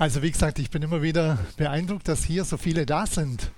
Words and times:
Also 0.00 0.22
wie 0.22 0.30
gesagt, 0.30 0.58
ich 0.58 0.70
bin 0.70 0.80
immer 0.80 1.02
wieder 1.02 1.36
beeindruckt, 1.58 2.08
dass 2.08 2.24
hier 2.24 2.46
so 2.46 2.56
viele 2.56 2.86
da 2.86 3.04
sind. 3.04 3.50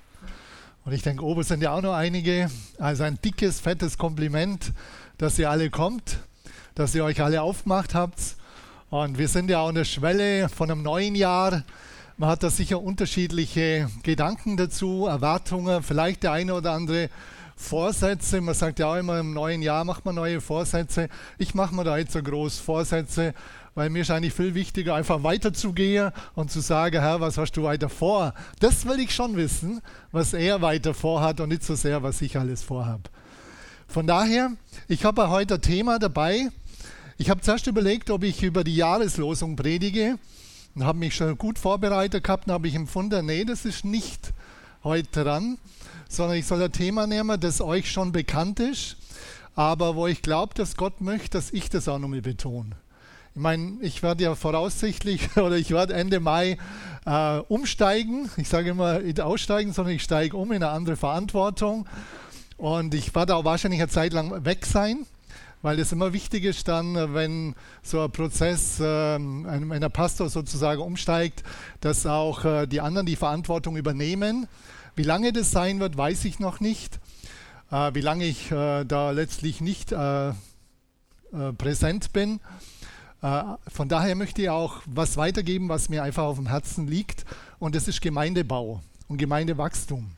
Und 0.84 0.92
ich 0.92 1.02
denke, 1.02 1.24
oben 1.24 1.44
sind 1.44 1.62
ja 1.62 1.72
auch 1.72 1.82
noch 1.82 1.94
einige. 1.94 2.50
Also 2.80 3.04
ein 3.04 3.16
dickes, 3.24 3.60
fettes 3.60 3.96
Kompliment, 3.96 4.72
dass 5.18 5.38
ihr 5.38 5.48
alle 5.48 5.70
kommt, 5.70 6.18
dass 6.74 6.96
ihr 6.96 7.04
euch 7.04 7.22
alle 7.22 7.42
aufgemacht 7.42 7.94
habt. 7.94 8.20
Und 8.90 9.18
wir 9.18 9.28
sind 9.28 9.50
ja 9.50 9.60
auch 9.60 9.68
an 9.68 9.76
der 9.76 9.84
Schwelle 9.84 10.48
von 10.48 10.68
einem 10.68 10.82
neuen 10.82 11.14
Jahr. 11.14 11.62
Man 12.16 12.28
hat 12.28 12.42
da 12.42 12.50
sicher 12.50 12.82
unterschiedliche 12.82 13.88
Gedanken 14.02 14.56
dazu, 14.56 15.06
Erwartungen, 15.06 15.84
vielleicht 15.84 16.24
der 16.24 16.32
eine 16.32 16.54
oder 16.54 16.72
andere 16.72 17.08
Vorsätze. 17.62 18.40
Man 18.40 18.54
sagt 18.54 18.78
ja 18.78 18.88
auch 18.88 18.96
immer, 18.96 19.18
im 19.20 19.32
neuen 19.32 19.62
Jahr 19.62 19.84
macht 19.84 20.04
man 20.04 20.14
neue 20.14 20.40
Vorsätze. 20.40 21.08
Ich 21.38 21.54
mache 21.54 21.74
mir 21.74 21.84
da 21.84 21.96
jetzt 21.96 22.12
so 22.12 22.22
groß 22.22 22.58
Vorsätze, 22.58 23.32
weil 23.74 23.88
mir 23.88 24.02
ist 24.02 24.10
eigentlich 24.10 24.34
viel 24.34 24.54
wichtiger, 24.54 24.94
einfach 24.94 25.22
weiterzugehen 25.22 26.12
und 26.34 26.50
zu 26.50 26.60
sagen, 26.60 27.00
Herr, 27.00 27.20
was 27.20 27.38
hast 27.38 27.52
du 27.52 27.62
weiter 27.62 27.88
vor? 27.88 28.34
Das 28.60 28.86
will 28.86 29.00
ich 29.00 29.14
schon 29.14 29.36
wissen, 29.36 29.80
was 30.10 30.34
er 30.34 30.60
weiter 30.60 30.92
vorhat 30.92 31.40
und 31.40 31.48
nicht 31.48 31.64
so 31.64 31.74
sehr, 31.74 32.02
was 32.02 32.20
ich 32.20 32.36
alles 32.36 32.62
vorhabe. 32.62 33.04
Von 33.88 34.06
daher, 34.06 34.52
ich 34.88 35.04
habe 35.04 35.30
heute 35.30 35.54
ein 35.54 35.62
Thema 35.62 35.98
dabei. 35.98 36.48
Ich 37.16 37.30
habe 37.30 37.40
zuerst 37.40 37.66
überlegt, 37.66 38.10
ob 38.10 38.24
ich 38.24 38.42
über 38.42 38.64
die 38.64 38.76
Jahreslosung 38.76 39.56
predige 39.56 40.18
und 40.74 40.84
habe 40.84 40.98
mich 40.98 41.14
schon 41.14 41.36
gut 41.38 41.58
vorbereitet 41.58 42.24
gehabt 42.24 42.46
und 42.46 42.52
habe 42.52 42.68
ich 42.68 42.74
empfunden, 42.74 43.26
nee, 43.26 43.44
das 43.44 43.64
ist 43.64 43.84
nicht 43.84 44.32
heute 44.84 45.24
dran, 45.24 45.58
sondern 46.08 46.36
ich 46.36 46.46
soll 46.46 46.62
ein 46.62 46.72
Thema 46.72 47.06
nehmen, 47.06 47.40
das 47.40 47.60
euch 47.60 47.90
schon 47.90 48.12
bekannt 48.12 48.60
ist, 48.60 48.96
aber 49.54 49.96
wo 49.96 50.06
ich 50.06 50.22
glaube, 50.22 50.54
dass 50.54 50.76
Gott 50.76 51.00
möchte, 51.00 51.30
dass 51.30 51.52
ich 51.52 51.68
das 51.70 51.88
auch 51.88 51.98
nochmal 51.98 52.22
betone. 52.22 52.70
Ich 53.34 53.40
meine, 53.40 53.78
ich 53.80 54.02
werde 54.02 54.24
ja 54.24 54.34
voraussichtlich 54.34 55.36
oder 55.36 55.56
ich 55.56 55.70
werde 55.70 55.94
Ende 55.94 56.20
Mai 56.20 56.58
äh, 57.06 57.38
umsteigen. 57.48 58.30
Ich 58.36 58.48
sage 58.48 58.70
immer 58.70 58.98
nicht 58.98 59.20
aussteigen, 59.20 59.72
sondern 59.72 59.94
ich 59.94 60.02
steige 60.02 60.36
um 60.36 60.52
in 60.52 60.62
eine 60.62 60.72
andere 60.72 60.96
Verantwortung. 60.96 61.86
Und 62.58 62.94
ich 62.94 63.14
werde 63.14 63.34
auch 63.34 63.44
wahrscheinlich 63.44 63.80
eine 63.80 63.90
Zeit 63.90 64.12
lang 64.12 64.44
weg 64.44 64.66
sein, 64.66 65.06
weil 65.62 65.78
es 65.80 65.92
immer 65.92 66.12
wichtig 66.12 66.44
ist 66.44 66.68
dann, 66.68 67.14
wenn 67.14 67.54
so 67.82 68.02
ein 68.02 68.10
Prozess, 68.10 68.78
äh, 68.80 69.18
wenn 69.18 69.80
der 69.80 69.88
Pastor 69.88 70.28
sozusagen 70.28 70.82
umsteigt, 70.82 71.42
dass 71.80 72.04
auch 72.04 72.44
äh, 72.44 72.66
die 72.66 72.82
anderen 72.82 73.06
die 73.06 73.16
Verantwortung 73.16 73.76
übernehmen. 73.76 74.46
Wie 74.94 75.02
lange 75.04 75.32
das 75.32 75.50
sein 75.50 75.80
wird, 75.80 75.96
weiß 75.96 76.24
ich 76.26 76.38
noch 76.38 76.60
nicht. 76.60 77.00
Äh, 77.70 77.94
wie 77.94 78.02
lange 78.02 78.24
ich 78.24 78.50
äh, 78.50 78.84
da 78.84 79.10
letztlich 79.10 79.60
nicht 79.62 79.92
äh, 79.92 80.28
äh, 80.28 80.34
präsent 81.56 82.12
bin. 82.12 82.40
Äh, 83.22 83.42
von 83.68 83.88
daher 83.88 84.14
möchte 84.16 84.42
ich 84.42 84.50
auch 84.50 84.82
was 84.84 85.16
weitergeben, 85.16 85.70
was 85.70 85.88
mir 85.88 86.02
einfach 86.02 86.24
auf 86.24 86.36
dem 86.36 86.46
Herzen 86.46 86.86
liegt. 86.86 87.24
Und 87.58 87.74
das 87.74 87.88
ist 87.88 88.02
Gemeindebau 88.02 88.82
und 89.08 89.16
Gemeindewachstum. 89.16 90.10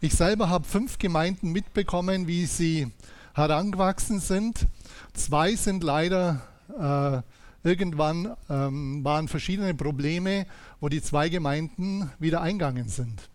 Ich 0.00 0.14
selber 0.14 0.48
habe 0.48 0.64
fünf 0.64 0.98
Gemeinden 0.98 1.52
mitbekommen, 1.52 2.26
wie 2.26 2.46
sie 2.46 2.90
herangewachsen 3.34 4.20
sind. 4.20 4.66
Zwei 5.12 5.54
sind 5.54 5.82
leider 5.84 6.40
äh, 6.78 7.68
irgendwann 7.68 8.34
ähm, 8.48 9.04
waren 9.04 9.28
verschiedene 9.28 9.74
Probleme, 9.74 10.46
wo 10.80 10.88
die 10.88 11.02
zwei 11.02 11.28
Gemeinden 11.28 12.10
wieder 12.18 12.40
eingegangen 12.40 12.88
sind. 12.88 13.28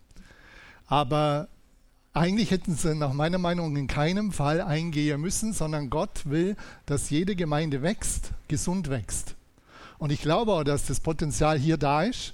Aber 0.88 1.47
eigentlich 2.13 2.51
hätten 2.51 2.75
sie 2.75 2.94
nach 2.94 3.13
meiner 3.13 3.39
Meinung 3.39 3.75
in 3.75 3.88
keinem 3.88 4.31
Fall 4.31 4.61
eingehen 4.61 5.19
müssen, 5.19 5.51
sondern 5.51 5.89
Gott 5.89 6.21
will, 6.25 6.55
dass 6.85 7.09
jede 7.09 7.35
Gemeinde 7.35 7.81
wächst, 7.81 8.31
gesund 8.47 8.89
wächst. 8.89 9.35
Und 9.97 10.11
ich 10.11 10.22
glaube 10.22 10.53
auch, 10.53 10.63
dass 10.63 10.85
das 10.85 10.99
Potenzial 10.99 11.57
hier 11.57 11.77
da 11.77 12.03
ist. 12.03 12.33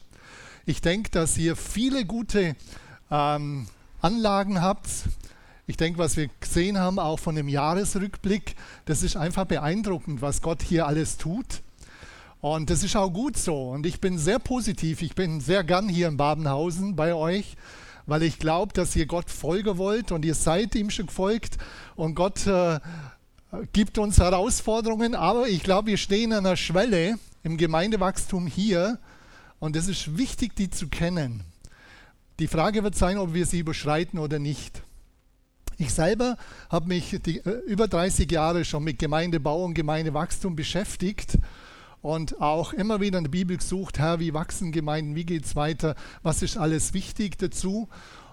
Ich 0.65 0.81
denke, 0.81 1.11
dass 1.11 1.37
ihr 1.37 1.55
viele 1.55 2.03
gute 2.05 2.55
ähm, 3.09 3.67
Anlagen 4.01 4.61
habt. 4.61 4.89
Ich 5.65 5.77
denke, 5.77 5.99
was 5.99 6.17
wir 6.17 6.29
gesehen 6.39 6.77
haben, 6.77 6.99
auch 6.99 7.19
von 7.19 7.35
dem 7.35 7.47
Jahresrückblick, 7.47 8.55
das 8.85 9.03
ist 9.03 9.15
einfach 9.15 9.45
beeindruckend, 9.45 10.21
was 10.21 10.41
Gott 10.41 10.61
hier 10.61 10.87
alles 10.87 11.17
tut. 11.17 11.61
Und 12.41 12.69
das 12.69 12.83
ist 12.83 12.95
auch 12.95 13.11
gut 13.11 13.37
so. 13.37 13.69
Und 13.69 13.85
ich 13.85 14.01
bin 14.01 14.17
sehr 14.17 14.39
positiv. 14.39 15.01
Ich 15.01 15.15
bin 15.15 15.39
sehr 15.39 15.63
gern 15.63 15.87
hier 15.87 16.07
in 16.07 16.17
Babenhausen 16.17 16.95
bei 16.95 17.13
euch 17.13 17.55
weil 18.09 18.23
ich 18.23 18.39
glaube, 18.39 18.73
dass 18.73 18.95
ihr 18.95 19.05
Gott 19.05 19.29
folgen 19.29 19.77
wollt 19.77 20.11
und 20.11 20.25
ihr 20.25 20.35
seid 20.35 20.75
ihm 20.75 20.89
schon 20.89 21.07
gefolgt 21.07 21.57
und 21.95 22.15
Gott 22.15 22.45
äh, 22.47 22.79
gibt 23.73 23.97
uns 23.97 24.19
Herausforderungen, 24.19 25.15
aber 25.15 25.47
ich 25.47 25.63
glaube, 25.63 25.87
wir 25.87 25.97
stehen 25.97 26.33
an 26.33 26.45
einer 26.45 26.57
Schwelle 26.57 27.17
im 27.43 27.57
Gemeindewachstum 27.57 28.47
hier 28.47 28.99
und 29.59 29.75
es 29.75 29.87
ist 29.87 30.17
wichtig, 30.17 30.55
die 30.55 30.69
zu 30.69 30.87
kennen. 30.87 31.43
Die 32.39 32.47
Frage 32.47 32.83
wird 32.83 32.95
sein, 32.95 33.17
ob 33.17 33.33
wir 33.33 33.45
sie 33.45 33.59
überschreiten 33.59 34.19
oder 34.19 34.39
nicht. 34.39 34.81
Ich 35.77 35.93
selber 35.93 36.37
habe 36.69 36.87
mich 36.87 37.17
die, 37.25 37.39
äh, 37.39 37.61
über 37.67 37.87
30 37.87 38.29
Jahre 38.31 38.65
schon 38.65 38.83
mit 38.83 38.99
Gemeindebau 38.99 39.63
und 39.63 39.73
Gemeindewachstum 39.73 40.55
beschäftigt 40.55 41.37
und 42.01 42.41
auch 42.41 42.73
immer 42.73 43.01
wieder 43.01 43.17
in 43.17 43.25
der 43.25 43.31
Bibel 43.31 43.57
gesucht, 43.57 43.99
Herr, 43.99 44.19
wie 44.19 44.33
wachsen 44.33 44.71
Gemeinden, 44.71 45.15
wie 45.15 45.25
geht 45.25 45.45
es 45.45 45.55
weiter, 45.55 45.95
was 46.23 46.41
ist 46.41 46.57
alles 46.57 46.93
wichtig 46.93 47.37
dazu 47.37 47.87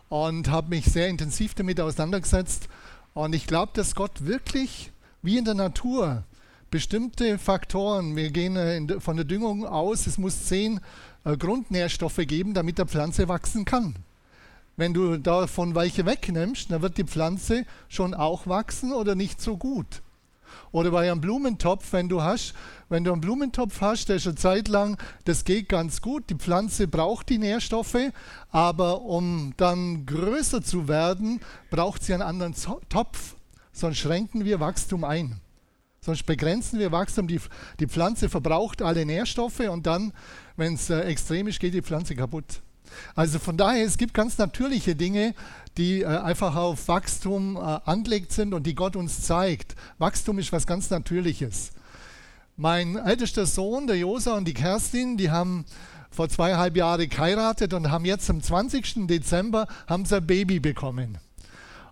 und 0.08 0.48
habe 0.50 0.70
mich 0.70 0.86
sehr 0.86 1.08
intensiv 1.08 1.54
damit 1.54 1.80
auseinandergesetzt. 1.80 2.68
Und 3.14 3.34
ich 3.34 3.46
glaube, 3.46 3.72
dass 3.74 3.94
Gott 3.94 4.26
wirklich, 4.26 4.92
wie 5.22 5.38
in 5.38 5.44
der 5.44 5.54
Natur, 5.54 6.22
bestimmte 6.70 7.38
Faktoren, 7.38 8.16
wir 8.16 8.30
gehen 8.30 8.56
äh, 8.56 9.00
von 9.00 9.16
der 9.16 9.24
Düngung 9.24 9.64
aus, 9.66 10.06
es 10.06 10.18
muss 10.18 10.46
zehn 10.46 10.80
äh, 11.24 11.36
Grundnährstoffe 11.36 12.20
geben, 12.26 12.54
damit 12.54 12.78
der 12.78 12.86
Pflanze 12.86 13.28
wachsen 13.28 13.64
kann. 13.64 13.96
Wenn 14.76 14.92
du 14.92 15.16
davon 15.16 15.74
welche 15.74 16.04
wegnimmst, 16.04 16.70
dann 16.70 16.82
wird 16.82 16.98
die 16.98 17.04
Pflanze 17.04 17.64
schon 17.88 18.12
auch 18.12 18.46
wachsen 18.46 18.92
oder 18.92 19.14
nicht 19.14 19.40
so 19.40 19.56
gut. 19.56 20.02
Oder 20.76 20.90
bei 20.90 21.10
einem 21.10 21.22
Blumentopf, 21.22 21.90
wenn 21.94 22.10
du 22.10 22.22
hast, 22.22 22.52
wenn 22.90 23.02
du 23.02 23.10
einen 23.10 23.22
Blumentopf 23.22 23.80
hast, 23.80 24.10
der 24.10 24.18
schon 24.18 24.36
Zeit 24.36 24.68
lang, 24.68 24.98
das 25.24 25.44
geht 25.44 25.70
ganz 25.70 26.02
gut. 26.02 26.28
Die 26.28 26.34
Pflanze 26.34 26.86
braucht 26.86 27.30
die 27.30 27.38
Nährstoffe, 27.38 27.96
aber 28.50 29.00
um 29.00 29.54
dann 29.56 30.04
größer 30.04 30.62
zu 30.62 30.86
werden, 30.86 31.40
braucht 31.70 32.02
sie 32.02 32.12
einen 32.12 32.20
anderen 32.20 32.54
Topf. 32.90 33.36
Sonst 33.72 33.96
schränken 33.96 34.44
wir 34.44 34.60
Wachstum 34.60 35.04
ein. 35.04 35.40
Sonst 36.02 36.26
begrenzen 36.26 36.78
wir 36.78 36.92
Wachstum. 36.92 37.26
Die, 37.26 37.40
die 37.80 37.86
Pflanze 37.86 38.28
verbraucht 38.28 38.82
alle 38.82 39.06
Nährstoffe 39.06 39.60
und 39.60 39.86
dann, 39.86 40.12
wenn 40.58 40.74
es 40.74 40.90
äh, 40.90 41.00
extrem 41.04 41.46
ist, 41.46 41.58
geht 41.58 41.72
die 41.72 41.80
Pflanze 41.80 42.14
kaputt. 42.14 42.60
Also 43.14 43.38
von 43.38 43.56
daher, 43.56 43.84
es 43.84 43.96
gibt 43.96 44.12
ganz 44.14 44.38
natürliche 44.38 44.94
Dinge, 44.94 45.34
die 45.76 46.02
äh, 46.02 46.06
einfach 46.06 46.56
auf 46.56 46.88
Wachstum 46.88 47.56
äh, 47.56 47.60
angelegt 47.84 48.32
sind 48.32 48.54
und 48.54 48.66
die 48.66 48.74
Gott 48.74 48.96
uns 48.96 49.22
zeigt. 49.22 49.74
Wachstum 49.98 50.38
ist 50.38 50.52
was 50.52 50.66
ganz 50.66 50.90
Natürliches. 50.90 51.72
Mein 52.56 52.96
ältester 52.96 53.44
Sohn, 53.44 53.86
der 53.86 53.96
Josa 53.96 54.34
und 54.34 54.46
die 54.46 54.54
Kerstin, 54.54 55.16
die 55.16 55.30
haben 55.30 55.66
vor 56.10 56.28
zweieinhalb 56.28 56.76
Jahren 56.76 57.08
geheiratet 57.08 57.74
und 57.74 57.90
haben 57.90 58.06
jetzt 58.06 58.30
am 58.30 58.42
20. 58.42 59.06
Dezember 59.06 59.66
haben 59.86 60.06
sie 60.06 60.16
ein 60.16 60.26
Baby 60.26 60.60
bekommen. 60.60 61.18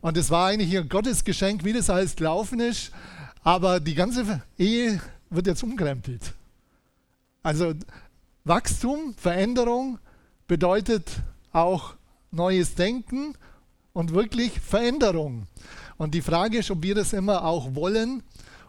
Und 0.01 0.17
es 0.17 0.31
war 0.31 0.49
eigentlich 0.49 0.73
ihr 0.73 0.85
Gottesgeschenk, 0.85 1.65
wie 1.65 1.75
das 1.75 1.91
alles 1.91 2.17
gelaufen 2.17 2.61
ist. 2.61 2.91
Aber 3.43 3.81
die 3.81 3.95
ganze 3.95 4.43
Ehe 4.59 5.01
wird 5.29 5.47
jetzt 5.47 5.63
umkrempelt. 5.63 6.33
Also 7.43 7.75
Wachstum, 8.45 9.15
Veränderung 9.19 9.99
bedeutet 10.47 11.11
auch 11.53 11.95
neues 12.31 12.75
Denken 12.75 13.35
und 13.95 14.13
wirklich 14.13 14.61
Veränderung. 14.61 15.47
Und 15.97 16.15
die 16.15 16.21
Frage 16.21 16.59
ist, 16.59 16.71
ob 16.71 16.83
wir 16.83 16.95
das 16.95 17.13
immer 17.15 17.45
auch 17.45 17.75
wollen 17.75 18.23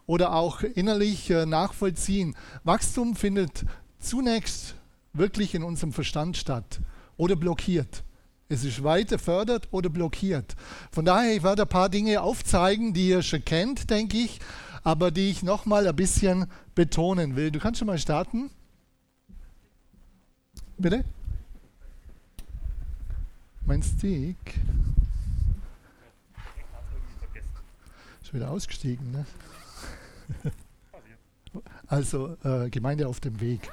oder 0.06 0.34
auch 0.34 0.62
innerlich 0.62 1.30
äh, 1.32 1.46
nachvollziehen. 1.46 2.36
Wachstum 2.64 3.16
findet 3.16 3.66
zunächst 4.00 4.76
wirklich 5.14 5.56
in 5.56 5.64
unserem 5.64 5.92
Verstand 5.92 6.38
statt 6.38 6.80
oder 7.18 7.36
blockiert. 7.36 8.04
Es 8.48 8.64
ist 8.64 8.84
weiter 8.84 9.18
fördert 9.18 9.68
oder 9.72 9.90
blockiert. 9.90 10.56
Von 10.92 11.04
daher, 11.04 11.36
ich 11.36 11.42
werde 11.42 11.64
ein 11.64 11.68
paar 11.70 11.90
Dinge 11.90 12.22
aufzeigen, 12.22 12.94
die 12.94 13.10
ihr 13.10 13.24
schon 13.24 13.44
kennt, 13.44 13.90
denke 13.90 14.18
ich, 14.18 14.40
aber 14.84 15.10
die 15.10 15.32
ich 15.32 15.42
nochmal 15.42 15.88
ein 15.88 15.96
bisschen 15.96 16.46
betonen 16.76 17.36
will. 17.36 17.50
Du 17.50 17.60
kannst 17.60 17.80
schon 17.80 17.88
mal 17.88 17.98
starten. 17.98 18.52
Bitte? 20.78 21.04
Mein 23.66 23.82
Stick. 23.82 24.60
Wieder 28.36 28.52
ausgestiegen, 28.52 29.12
ne? 29.12 29.26
Also 31.88 32.36
äh, 32.44 32.70
Gemeinde 32.70 33.08
auf 33.08 33.20
dem 33.22 33.40
Weg. 33.40 33.70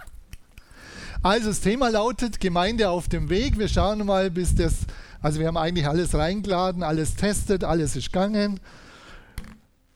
Also 1.22 1.48
das 1.48 1.60
Thema 1.60 1.88
lautet 1.88 2.40
Gemeinde 2.40 2.90
auf 2.90 3.08
dem 3.08 3.28
Weg. 3.28 3.58
Wir 3.58 3.68
schauen 3.68 4.06
mal, 4.06 4.30
bis 4.30 4.54
das, 4.54 4.86
also 5.20 5.40
wir 5.40 5.48
haben 5.48 5.56
eigentlich 5.56 5.88
alles 5.88 6.14
reingeladen, 6.14 6.82
alles 6.82 7.16
testet, 7.16 7.64
alles 7.64 7.96
ist 7.96 8.12
gegangen. 8.12 8.60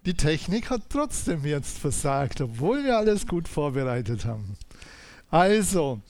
Die 0.05 0.15
Technik 0.15 0.71
hat 0.71 0.83
trotzdem 0.89 1.45
jetzt 1.45 1.79
versagt, 1.79 2.41
obwohl 2.41 2.83
wir 2.85 2.97
alles 2.97 3.27
gut 3.27 3.49
vorbereitet 3.49 4.25
haben. 4.25 4.57
Also, 5.31 6.01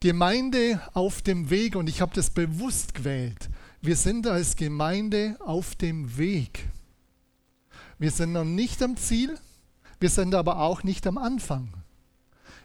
Gemeinde 0.00 0.80
auf 0.94 1.22
dem 1.22 1.50
Weg 1.50 1.76
und 1.76 1.88
ich 1.88 2.00
habe 2.00 2.12
das 2.14 2.30
bewusst 2.30 2.94
gewählt. 2.94 3.50
Wir 3.82 3.96
sind 3.96 4.26
als 4.26 4.56
Gemeinde 4.56 5.36
auf 5.40 5.74
dem 5.74 6.16
Weg. 6.16 6.68
Wir 8.02 8.10
sind 8.10 8.32
noch 8.32 8.42
nicht 8.42 8.82
am 8.82 8.96
Ziel, 8.96 9.38
wir 10.00 10.10
sind 10.10 10.34
aber 10.34 10.58
auch 10.58 10.82
nicht 10.82 11.06
am 11.06 11.18
Anfang. 11.18 11.72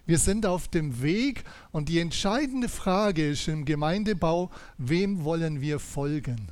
Wir 0.07 0.17
sind 0.17 0.47
auf 0.47 0.67
dem 0.67 1.03
Weg 1.03 1.43
und 1.71 1.89
die 1.89 1.99
entscheidende 1.99 2.67
Frage 2.67 3.29
ist 3.29 3.47
im 3.47 3.63
Gemeindebau, 3.63 4.49
wem 4.79 5.23
wollen 5.23 5.61
wir 5.61 5.79
folgen? 5.79 6.47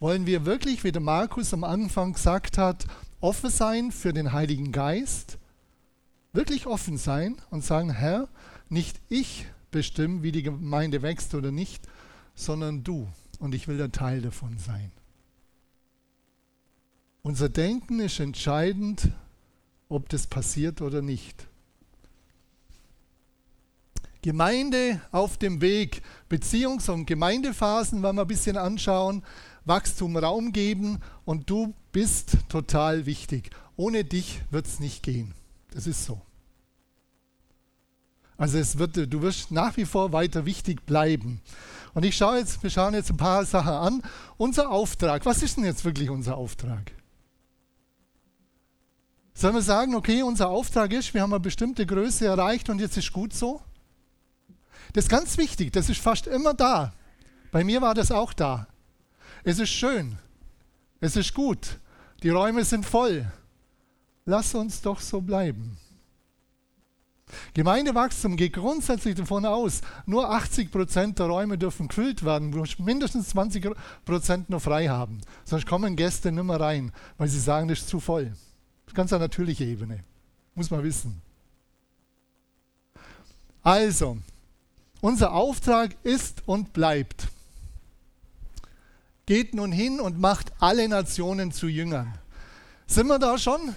Wollen 0.00 0.26
wir 0.26 0.44
wirklich, 0.44 0.82
wie 0.82 0.90
der 0.90 1.02
Markus 1.02 1.54
am 1.54 1.62
Anfang 1.62 2.14
gesagt 2.14 2.58
hat, 2.58 2.84
offen 3.20 3.50
sein 3.50 3.92
für 3.92 4.12
den 4.12 4.32
Heiligen 4.32 4.72
Geist? 4.72 5.38
Wirklich 6.32 6.66
offen 6.66 6.98
sein 6.98 7.36
und 7.50 7.62
sagen, 7.62 7.90
Herr, 7.90 8.26
nicht 8.68 9.00
ich 9.08 9.46
bestimme, 9.70 10.24
wie 10.24 10.32
die 10.32 10.42
Gemeinde 10.42 11.02
wächst 11.02 11.32
oder 11.36 11.52
nicht, 11.52 11.86
sondern 12.34 12.82
du. 12.82 13.06
Und 13.38 13.54
ich 13.54 13.68
will 13.68 13.76
der 13.76 13.92
Teil 13.92 14.20
davon 14.20 14.58
sein. 14.58 14.90
Unser 17.26 17.48
Denken 17.48 18.00
ist 18.00 18.20
entscheidend, 18.20 19.08
ob 19.88 20.10
das 20.10 20.26
passiert 20.26 20.82
oder 20.82 21.00
nicht. 21.00 21.46
Gemeinde 24.20 25.00
auf 25.10 25.38
dem 25.38 25.62
Weg, 25.62 26.02
Beziehungs- 26.28 26.90
und 26.90 27.06
Gemeindephasen 27.06 28.02
wollen 28.02 28.16
wir 28.16 28.22
ein 28.22 28.28
bisschen 28.28 28.58
anschauen, 28.58 29.22
Wachstum 29.64 30.18
Raum 30.18 30.52
geben 30.52 31.00
und 31.24 31.48
du 31.48 31.72
bist 31.92 32.36
total 32.50 33.06
wichtig. 33.06 33.48
Ohne 33.76 34.04
dich 34.04 34.42
wird 34.50 34.66
es 34.66 34.78
nicht 34.78 35.02
gehen. 35.02 35.32
Das 35.72 35.86
ist 35.86 36.04
so. 36.04 36.20
Also 38.36 38.58
es 38.58 38.76
wird, 38.76 38.96
du 38.96 39.22
wirst 39.22 39.50
nach 39.50 39.78
wie 39.78 39.86
vor 39.86 40.12
weiter 40.12 40.44
wichtig 40.44 40.84
bleiben. 40.84 41.40
Und 41.94 42.04
ich 42.04 42.18
schaue 42.18 42.36
jetzt, 42.36 42.62
wir 42.62 42.68
schauen 42.68 42.92
jetzt 42.92 43.08
ein 43.08 43.16
paar 43.16 43.46
Sachen 43.46 43.72
an. 43.72 44.02
Unser 44.36 44.70
Auftrag, 44.70 45.24
was 45.24 45.42
ist 45.42 45.56
denn 45.56 45.64
jetzt 45.64 45.86
wirklich 45.86 46.10
unser 46.10 46.36
Auftrag? 46.36 46.92
Sollen 49.34 49.54
wir 49.54 49.62
sagen, 49.62 49.96
okay, 49.96 50.22
unser 50.22 50.48
Auftrag 50.48 50.92
ist, 50.92 51.12
wir 51.12 51.20
haben 51.20 51.32
eine 51.32 51.40
bestimmte 51.40 51.84
Größe 51.84 52.26
erreicht 52.26 52.70
und 52.70 52.78
jetzt 52.78 52.96
ist 52.96 53.12
gut 53.12 53.34
so? 53.34 53.60
Das 54.92 55.06
ist 55.06 55.10
ganz 55.10 55.36
wichtig, 55.36 55.72
das 55.72 55.88
ist 55.90 56.00
fast 56.00 56.28
immer 56.28 56.54
da. 56.54 56.92
Bei 57.50 57.64
mir 57.64 57.82
war 57.82 57.94
das 57.94 58.12
auch 58.12 58.32
da. 58.32 58.68
Es 59.42 59.58
ist 59.58 59.70
schön, 59.70 60.18
es 61.00 61.16
ist 61.16 61.34
gut, 61.34 61.80
die 62.22 62.30
Räume 62.30 62.64
sind 62.64 62.86
voll. 62.86 63.26
Lass 64.24 64.54
uns 64.54 64.80
doch 64.80 65.00
so 65.00 65.20
bleiben. 65.20 65.76
Gemeindewachstum 67.54 68.36
geht 68.36 68.52
grundsätzlich 68.52 69.16
davon 69.16 69.44
aus, 69.46 69.80
nur 70.06 70.30
80 70.30 70.70
Prozent 70.70 71.18
der 71.18 71.26
Räume 71.26 71.58
dürfen 71.58 71.88
gefüllt 71.88 72.24
werden, 72.24 72.52
du 72.52 72.58
musst 72.58 72.78
mindestens 72.78 73.30
20 73.30 73.74
Prozent 74.04 74.48
noch 74.48 74.62
frei 74.62 74.88
haben. 74.88 75.20
Sonst 75.44 75.66
kommen 75.66 75.96
Gäste 75.96 76.30
nicht 76.30 76.44
mehr 76.44 76.60
rein, 76.60 76.92
weil 77.18 77.28
sie 77.28 77.40
sagen, 77.40 77.66
das 77.66 77.80
ist 77.80 77.88
zu 77.88 77.98
voll. 77.98 78.32
Ganz 78.94 79.12
eine 79.12 79.24
natürliche 79.24 79.64
Ebene. 79.64 80.04
Muss 80.54 80.70
man 80.70 80.82
wissen. 80.84 81.20
Also, 83.62 84.18
unser 85.00 85.32
Auftrag 85.32 85.96
ist 86.04 86.42
und 86.46 86.72
bleibt. 86.72 87.28
Geht 89.26 89.54
nun 89.54 89.72
hin 89.72 90.00
und 90.00 90.20
macht 90.20 90.52
alle 90.60 90.88
Nationen 90.88 91.50
zu 91.50 91.66
Jüngern. 91.66 92.14
Sind 92.86 93.06
wir 93.08 93.18
da 93.18 93.38
schon? 93.38 93.74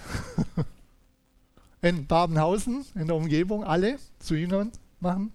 In 1.80 2.06
Babenhausen, 2.06 2.84
in 2.94 3.06
der 3.06 3.16
Umgebung, 3.16 3.64
alle 3.64 3.98
zu 4.18 4.34
Jüngern 4.34 4.72
machen? 5.00 5.32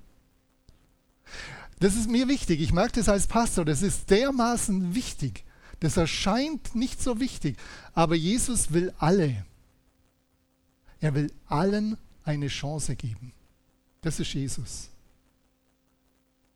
Das 1.80 1.96
ist 1.96 2.10
mir 2.10 2.28
wichtig. 2.28 2.62
Ich 2.62 2.74
merke 2.74 3.00
das 3.00 3.10
als 3.10 3.28
Pastor. 3.28 3.66
Das 3.66 3.82
ist 3.82 4.10
dermaßen 4.10 4.94
wichtig. 4.94 5.44
Das 5.80 5.98
erscheint 5.98 6.76
nicht 6.76 7.02
so 7.02 7.20
wichtig. 7.20 7.58
Aber 7.94 8.16
Jesus 8.16 8.72
will 8.72 8.94
alle. 9.00 9.46
Er 11.04 11.14
will 11.16 11.34
allen 11.48 11.98
eine 12.24 12.48
Chance 12.48 12.96
geben. 12.96 13.34
Das 14.00 14.22
ist 14.22 14.34
Jesus. 14.34 14.88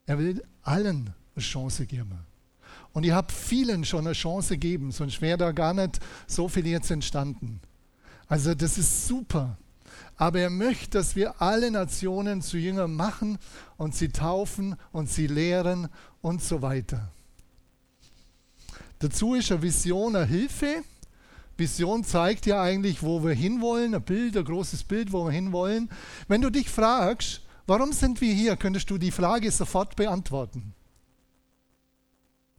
Er 0.05 0.17
will 0.17 0.41
allen 0.61 1.13
eine 1.35 1.43
Chance 1.43 1.85
geben. 1.85 2.17
Und 2.93 3.03
ich 3.03 3.11
habe 3.11 3.29
vielen 3.29 3.83
schon 3.83 4.07
eine 4.07 4.13
Chance 4.13 4.53
gegeben, 4.53 4.93
sonst 4.93 5.21
wäre 5.21 5.37
da 5.37 5.51
gar 5.51 5.73
nicht 5.73 5.99
so 6.27 6.47
viel 6.47 6.65
jetzt 6.65 6.89
entstanden. 6.91 7.59
Also 8.29 8.55
das 8.55 8.77
ist 8.77 9.09
super. 9.09 9.57
Aber 10.15 10.39
er 10.39 10.49
möchte, 10.49 10.91
dass 10.91 11.17
wir 11.17 11.41
alle 11.41 11.69
Nationen 11.69 12.41
zu 12.41 12.57
Jüngern 12.57 12.93
machen 12.93 13.39
und 13.75 13.95
sie 13.95 14.07
taufen 14.07 14.77
und 14.93 15.09
sie 15.09 15.27
lehren 15.27 15.89
und 16.21 16.41
so 16.41 16.61
weiter. 16.61 17.11
Dazu 18.99 19.35
ist 19.35 19.51
eine 19.51 19.61
Vision 19.61 20.15
eine 20.15 20.25
Hilfe. 20.25 20.83
Vision 21.57 22.03
zeigt 22.03 22.45
ja 22.45 22.61
eigentlich, 22.61 23.03
wo 23.03 23.23
wir 23.23 23.33
hinwollen, 23.33 23.95
ein 23.95 24.01
Bild, 24.03 24.37
ein 24.37 24.45
großes 24.45 24.83
Bild, 24.83 25.11
wo 25.11 25.25
wir 25.25 25.31
hinwollen. 25.31 25.89
Wenn 26.27 26.41
du 26.41 26.49
dich 26.49 26.69
fragst, 26.69 27.41
Warum 27.67 27.91
sind 27.91 28.21
wir 28.21 28.33
hier? 28.33 28.55
Könntest 28.55 28.89
du 28.89 28.97
die 28.97 29.11
Frage 29.11 29.51
sofort 29.51 29.97
beantworten? 29.97 30.73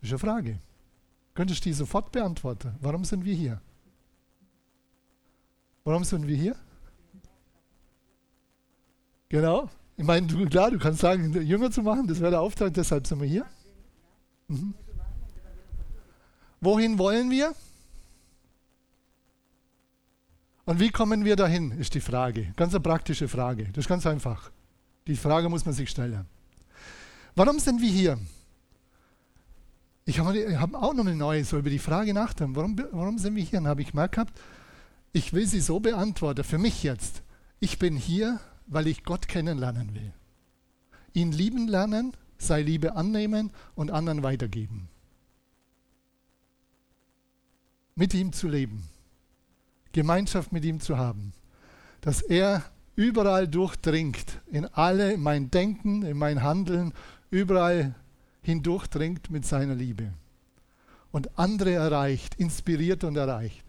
Das 0.01 0.11
ist 0.11 0.13
eine 0.13 0.19
Frage. 0.19 0.59
Könntest 1.35 1.65
du 1.65 1.71
die 1.71 1.75
sofort 1.75 2.13
beantworten? 2.13 2.75
Warum 2.81 3.05
sind 3.07 3.25
wir 3.25 3.35
hier? 3.35 3.61
Warum 5.83 6.05
sind 6.05 6.27
wir 6.27 6.37
hier? 6.37 6.55
Genau. 9.31 9.71
Ich 9.97 10.05
meine, 10.05 10.27
du, 10.27 10.45
klar, 10.47 10.71
du 10.71 10.79
kannst 10.79 11.01
sagen, 11.01 11.33
Jünger 11.43 11.71
zu 11.71 11.83
machen, 11.83 12.07
das 12.07 12.21
wäre 12.21 12.33
der 12.33 12.41
Auftrag, 12.43 12.75
deshalb 12.75 13.07
sind 13.07 13.21
wir 13.21 13.29
hier. 13.29 13.47
Mhm. 14.49 14.75
Wohin 16.61 16.99
wollen 16.99 17.31
wir? 17.31 17.55
Und 20.69 20.81
wie 20.81 20.91
kommen 20.91 21.25
wir 21.25 21.35
dahin, 21.35 21.71
ist 21.71 21.95
die 21.95 22.01
Frage. 22.03 22.53
Ganz 22.55 22.75
eine 22.75 22.83
praktische 22.83 23.27
Frage. 23.27 23.65
Das 23.73 23.87
ist 23.87 23.89
ganz 23.89 24.05
einfach. 24.05 24.51
Die 25.07 25.17
Frage 25.17 25.49
muss 25.49 25.65
man 25.65 25.75
sich 25.75 25.89
stellen. 25.89 26.27
Warum 27.35 27.59
sind 27.59 27.81
wir 27.81 27.89
hier? 27.89 28.19
Ich 30.05 30.19
habe 30.19 30.61
hab 30.61 30.75
auch 30.75 30.93
noch 30.93 31.07
eine 31.07 31.15
neue, 31.15 31.43
so 31.43 31.57
über 31.57 31.71
die 31.71 31.79
Frage 31.79 32.13
nachdenken. 32.13 32.55
Warum, 32.55 32.77
warum 32.93 33.17
sind 33.17 33.35
wir 33.35 33.43
hier? 33.43 33.61
Dann 33.61 33.67
habe 33.67 33.81
ich 33.81 33.93
gemerkt 33.93 34.17
gehabt, 34.17 34.39
ich 35.15 35.33
will 35.33 35.47
sie 35.47 35.63
so 35.63 35.81
beantworten, 35.81 36.45
für 36.45 36.59
mich 36.59 36.83
jetzt. 36.83 37.23
Ich 37.61 37.79
bin 37.79 37.97
hier, 37.97 38.39
weil 38.67 38.89
ich 38.89 39.05
Gott 39.05 39.27
kennenlernen 39.27 39.95
will. 39.95 40.13
Ihn 41.15 41.33
lieben 41.33 41.67
lernen, 41.67 42.13
sei 42.37 42.61
Liebe 42.61 42.95
annehmen 42.95 43.53
und 43.75 43.91
anderen 43.91 44.23
weitergeben. 44.23 44.91
Mit 47.95 48.13
ihm 48.13 48.35
zu 48.35 48.49
leben. 48.49 48.87
Gemeinschaft 49.99 50.53
mit 50.53 50.65
ihm 50.65 50.79
zu 50.79 50.97
haben. 50.97 51.33
Dass 52.03 52.23
er 52.23 52.63
überall 52.95 53.49
durchdringt, 53.49 54.39
in 54.47 54.65
alle, 54.65 55.15
in 55.15 55.21
mein 55.21 55.51
Denken, 55.51 56.03
in 56.03 56.17
mein 56.17 56.41
Handeln, 56.45 56.93
überall 57.33 57.97
hindurchdringt 58.43 59.29
mit 59.29 59.45
seiner 59.45 59.75
Liebe. 59.75 60.13
Und 61.11 61.37
andere 61.37 61.73
erreicht, 61.73 62.37
inspiriert 62.37 63.03
und 63.03 63.17
erreicht. 63.17 63.65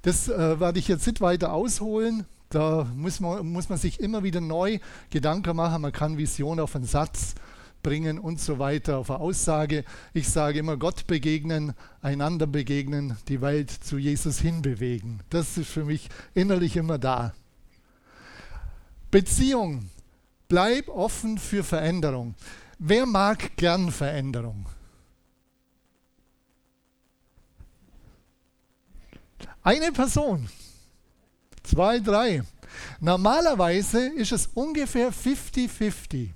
Das 0.00 0.26
äh, 0.30 0.58
werde 0.58 0.78
ich 0.78 0.88
jetzt 0.88 1.06
nicht 1.06 1.20
weiter 1.20 1.52
ausholen. 1.52 2.24
Da 2.48 2.86
muss 2.96 3.20
man, 3.20 3.46
muss 3.46 3.68
man 3.68 3.76
sich 3.76 4.00
immer 4.00 4.22
wieder 4.22 4.40
neu 4.40 4.78
Gedanken 5.10 5.54
machen. 5.54 5.82
Man 5.82 5.92
kann 5.92 6.16
Vision 6.16 6.60
auf 6.60 6.74
einen 6.74 6.86
Satz 6.86 7.34
bringen 7.82 8.18
und 8.18 8.40
so 8.40 8.58
weiter, 8.58 8.98
auf 8.98 9.10
eine 9.10 9.20
Aussage. 9.20 9.84
Ich 10.12 10.28
sage 10.28 10.58
immer, 10.58 10.76
Gott 10.76 11.06
begegnen, 11.06 11.74
einander 12.00 12.46
begegnen, 12.46 13.16
die 13.28 13.40
Welt 13.40 13.70
zu 13.70 13.98
Jesus 13.98 14.38
hinbewegen. 14.38 15.20
Das 15.30 15.56
ist 15.58 15.70
für 15.70 15.84
mich 15.84 16.08
innerlich 16.34 16.76
immer 16.76 16.98
da. 16.98 17.34
Beziehung. 19.10 19.90
Bleib 20.48 20.88
offen 20.88 21.38
für 21.38 21.64
Veränderung. 21.64 22.34
Wer 22.78 23.06
mag 23.06 23.56
gern 23.56 23.90
Veränderung? 23.90 24.66
Eine 29.62 29.92
Person. 29.92 30.48
Zwei, 31.62 32.00
drei. 32.00 32.42
Normalerweise 33.00 34.08
ist 34.08 34.32
es 34.32 34.48
ungefähr 34.54 35.12
50-50. 35.12 36.30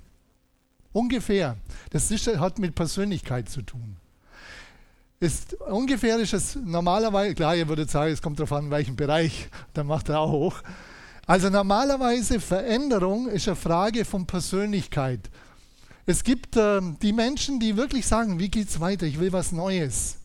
Ungefähr. 0.97 1.57
Das 1.91 2.09
ist, 2.09 2.25
hat 2.25 2.57
mit 2.57 2.73
Persönlichkeit 2.73 3.49
zu 3.49 3.61
tun. 3.61 3.97
Ist, 5.19 5.53
ungefähr 5.53 6.17
ist 6.17 6.33
es 6.33 6.55
normalerweise, 6.55 7.35
klar, 7.35 7.55
ihr 7.55 7.67
würdet 7.67 7.91
sagen, 7.91 8.11
es 8.11 8.19
kommt 8.19 8.39
darauf 8.39 8.53
an, 8.53 8.65
in 8.65 8.71
welchem 8.71 8.95
Bereich, 8.95 9.47
dann 9.75 9.85
macht 9.85 10.09
er 10.09 10.21
auch 10.21 10.31
hoch. 10.31 10.63
Also 11.27 11.51
normalerweise 11.51 12.39
Veränderung 12.39 13.27
ist 13.27 13.47
eine 13.47 13.55
Frage 13.55 14.05
von 14.05 14.25
Persönlichkeit. 14.25 15.29
Es 16.07 16.23
gibt 16.23 16.57
äh, 16.57 16.81
die 17.03 17.13
Menschen, 17.13 17.59
die 17.59 17.77
wirklich 17.77 18.07
sagen, 18.07 18.39
wie 18.39 18.49
geht 18.49 18.69
es 18.69 18.79
weiter? 18.79 19.05
Ich 19.05 19.19
will 19.19 19.31
was 19.31 19.51
Neues. 19.51 20.17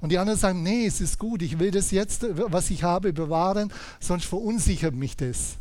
Und 0.00 0.12
die 0.12 0.18
anderen 0.18 0.38
sagen, 0.38 0.62
nee, 0.62 0.86
es 0.86 1.00
ist 1.00 1.18
gut, 1.18 1.42
ich 1.42 1.58
will 1.58 1.72
das 1.72 1.90
jetzt, 1.90 2.24
was 2.30 2.70
ich 2.70 2.84
habe, 2.84 3.12
bewahren, 3.12 3.72
sonst 3.98 4.26
verunsichert 4.26 4.94
mich 4.94 5.16
das. 5.16 5.56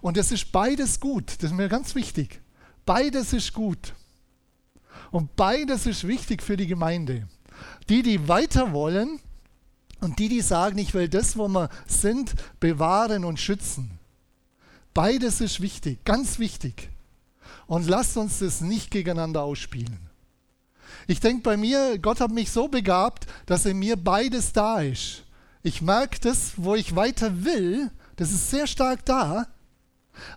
Und 0.00 0.16
das 0.16 0.32
ist 0.32 0.50
beides 0.50 0.98
gut, 0.98 1.36
das 1.38 1.52
ist 1.52 1.56
mir 1.56 1.68
ganz 1.68 1.94
wichtig. 1.94 2.40
Beides 2.84 3.32
ist 3.32 3.52
gut. 3.52 3.94
Und 5.10 5.36
beides 5.36 5.86
ist 5.86 6.06
wichtig 6.06 6.42
für 6.42 6.56
die 6.56 6.66
Gemeinde. 6.66 7.28
Die, 7.88 8.02
die 8.02 8.28
weiter 8.28 8.72
wollen 8.72 9.20
und 10.00 10.18
die, 10.18 10.28
die 10.28 10.40
sagen, 10.40 10.78
ich 10.78 10.92
will 10.94 11.08
das, 11.08 11.36
wo 11.36 11.48
wir 11.48 11.70
sind, 11.86 12.34
bewahren 12.60 13.24
und 13.24 13.40
schützen. 13.40 13.98
Beides 14.92 15.40
ist 15.40 15.60
wichtig, 15.60 16.04
ganz 16.04 16.38
wichtig. 16.38 16.90
Und 17.66 17.86
lasst 17.88 18.16
uns 18.16 18.40
das 18.40 18.60
nicht 18.60 18.90
gegeneinander 18.90 19.42
ausspielen. 19.42 20.10
Ich 21.06 21.20
denke 21.20 21.42
bei 21.42 21.56
mir, 21.56 21.98
Gott 21.98 22.20
hat 22.20 22.30
mich 22.30 22.50
so 22.50 22.68
begabt, 22.68 23.26
dass 23.46 23.66
in 23.66 23.78
mir 23.78 23.96
beides 23.96 24.52
da 24.52 24.80
ist. 24.80 25.24
Ich 25.62 25.80
merke 25.80 26.18
das, 26.20 26.52
wo 26.56 26.74
ich 26.74 26.94
weiter 26.94 27.44
will, 27.44 27.90
das 28.16 28.30
ist 28.30 28.50
sehr 28.50 28.66
stark 28.66 29.04
da. 29.04 29.46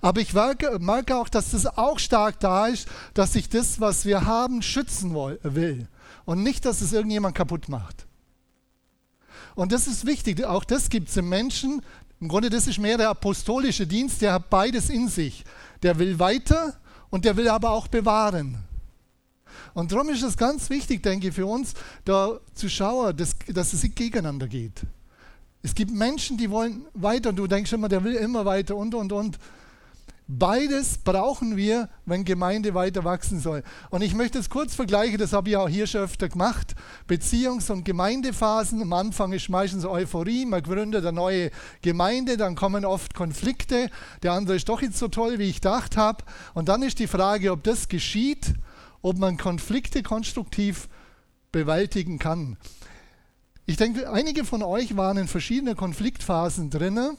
Aber 0.01 0.22
ich 0.22 0.34
merke, 0.34 1.15
auch, 1.15 1.29
dass 1.29 1.51
das 1.51 1.65
auch 1.65 2.00
stark 2.00 2.39
da 2.39 2.67
ist, 2.67 2.88
dass 3.13 3.36
ich 3.36 3.50
das, 3.50 3.79
was 3.79 4.05
wir 4.05 4.25
haben, 4.25 4.62
schützen 4.62 5.13
will. 5.13 5.88
Und 6.25 6.43
nicht, 6.43 6.65
dass 6.65 6.81
es 6.81 6.93
irgendjemand 6.93 7.36
kaputt 7.36 7.69
macht. 7.69 8.05
Und 9.55 9.72
das 9.72 9.88
ist 9.88 10.05
wichtig. 10.05 10.43
Auch 10.46 10.63
das 10.63 10.89
gibt 10.89 11.10
es 11.10 11.17
im 11.17 11.29
Menschen. 11.29 11.81
Im 12.19 12.27
Grunde, 12.27 12.50
das 12.50 12.67
ist 12.67 12.79
mehr 12.79 12.98
der 12.98 13.10
apostolische 13.10 13.86
Dienst, 13.86 14.22
der 14.22 14.34
hat 14.34 14.50
beides 14.50 14.89
in 14.89 15.07
sich. 15.07 15.43
Der 15.84 16.00
will 16.00 16.19
weiter 16.19 16.79
und 17.10 17.25
der 17.25 17.38
will 17.38 17.48
aber 17.48 17.72
auch 17.72 17.88
bewahren. 17.88 18.57
Und 19.74 19.91
darum 19.91 20.10
ist 20.10 20.24
es 20.24 20.38
ganz 20.38 20.69
wichtig, 20.69 21.03
denke 21.03 21.27
ich, 21.27 21.36
für 21.36 21.46
uns, 21.46 21.74
da 22.03 22.39
zu 22.55 22.69
schauen, 22.69 23.15
dass, 23.15 23.36
dass 23.48 23.74
es 23.74 23.84
gegeneinander 23.93 24.48
geht. 24.48 24.81
Es 25.62 25.75
gibt 25.75 25.91
Menschen, 25.91 26.38
die 26.38 26.50
wollen 26.50 26.86
weiter 26.93 27.29
und 27.29 27.36
du 27.36 27.48
denkst 27.48 27.74
immer, 27.74 27.89
der 27.89 28.03
will 28.03 28.15
immer 28.15 28.46
weiter 28.46 28.75
und, 28.75 28.96
und, 28.96 29.12
und. 29.12 29.38
Beides 30.29 30.98
brauchen 30.98 31.55
wir, 31.55 31.88
wenn 32.05 32.25
Gemeinde 32.25 32.74
weiter 32.74 33.05
wachsen 33.05 33.39
soll. 33.39 33.63
Und 33.89 34.01
ich 34.01 34.13
möchte 34.13 34.38
es 34.39 34.50
kurz 34.50 34.75
vergleichen, 34.75 35.17
das 35.17 35.31
habe 35.31 35.50
ich 35.50 35.55
auch 35.55 35.69
hier 35.69 35.88
schon 35.88 36.01
öfter 36.01 36.27
gemacht. 36.27 36.75
Beziehungs- 37.07 37.72
und 37.72 37.86
Gemeindephasen. 37.86 38.81
Am 38.81 38.91
Anfang 38.91 39.31
ist 39.31 39.48
meistens 39.48 39.86
Euphorie, 39.86 40.46
man 40.46 40.62
gründet 40.62 41.05
eine 41.05 41.15
neue 41.15 41.50
Gemeinde, 41.81 42.36
dann 42.36 42.55
kommen 42.55 42.84
oft 42.84 43.13
Konflikte. 43.13 43.89
Der 44.22 44.34
andere 44.34 44.57
ist 44.57 44.67
doch 44.67 44.81
nicht 44.81 44.98
so 44.98 45.07
toll, 45.07 45.39
wie 45.39 45.50
ich 45.50 45.62
gedacht 45.62 45.96
habe. 45.96 46.25
Und 46.53 46.67
dann 46.67 46.84
ist 46.84 47.00
die 47.00 47.07
Frage, 47.07 47.53
ob 47.53 47.63
das 47.63 47.88
geschieht, 47.88 48.53
ob 49.01 49.17
man 49.17 49.38
Konflikte 49.38 50.03
konstruktiv 50.03 50.89
bewältigen 51.53 52.19
kann. 52.19 52.57
Ich 53.65 53.77
denke, 53.77 54.12
einige 54.12 54.43
von 54.43 54.62
euch 54.62 54.98
waren 54.98 55.17
in 55.17 55.27
verschiedenen 55.29 55.77
Konfliktphasen 55.77 56.69
drinnen 56.69 57.17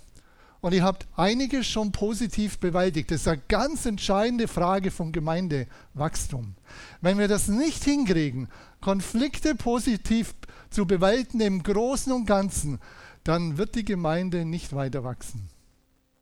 und 0.60 0.74
ihr 0.74 0.82
habt 0.82 1.06
einiges 1.16 1.66
schon 1.66 1.92
positiv 1.92 2.58
bewältigt. 2.58 3.10
Das 3.10 3.22
ist 3.22 3.28
eine 3.28 3.42
ganz 3.48 3.86
entscheidende 3.86 4.48
Frage 4.48 4.90
vom 4.90 5.12
Gemeindewachstum. 5.12 6.54
Wenn 7.00 7.18
wir 7.18 7.28
das 7.28 7.48
nicht 7.48 7.84
hinkriegen, 7.84 8.48
Konflikte 8.80 9.54
positiv 9.54 10.34
zu 10.70 10.86
bewältigen 10.86 11.40
im 11.40 11.62
Großen 11.62 12.12
und 12.12 12.26
Ganzen, 12.26 12.78
dann 13.24 13.58
wird 13.58 13.74
die 13.74 13.84
Gemeinde 13.84 14.44
nicht 14.44 14.72
weiter 14.72 15.04
wachsen. 15.04 15.48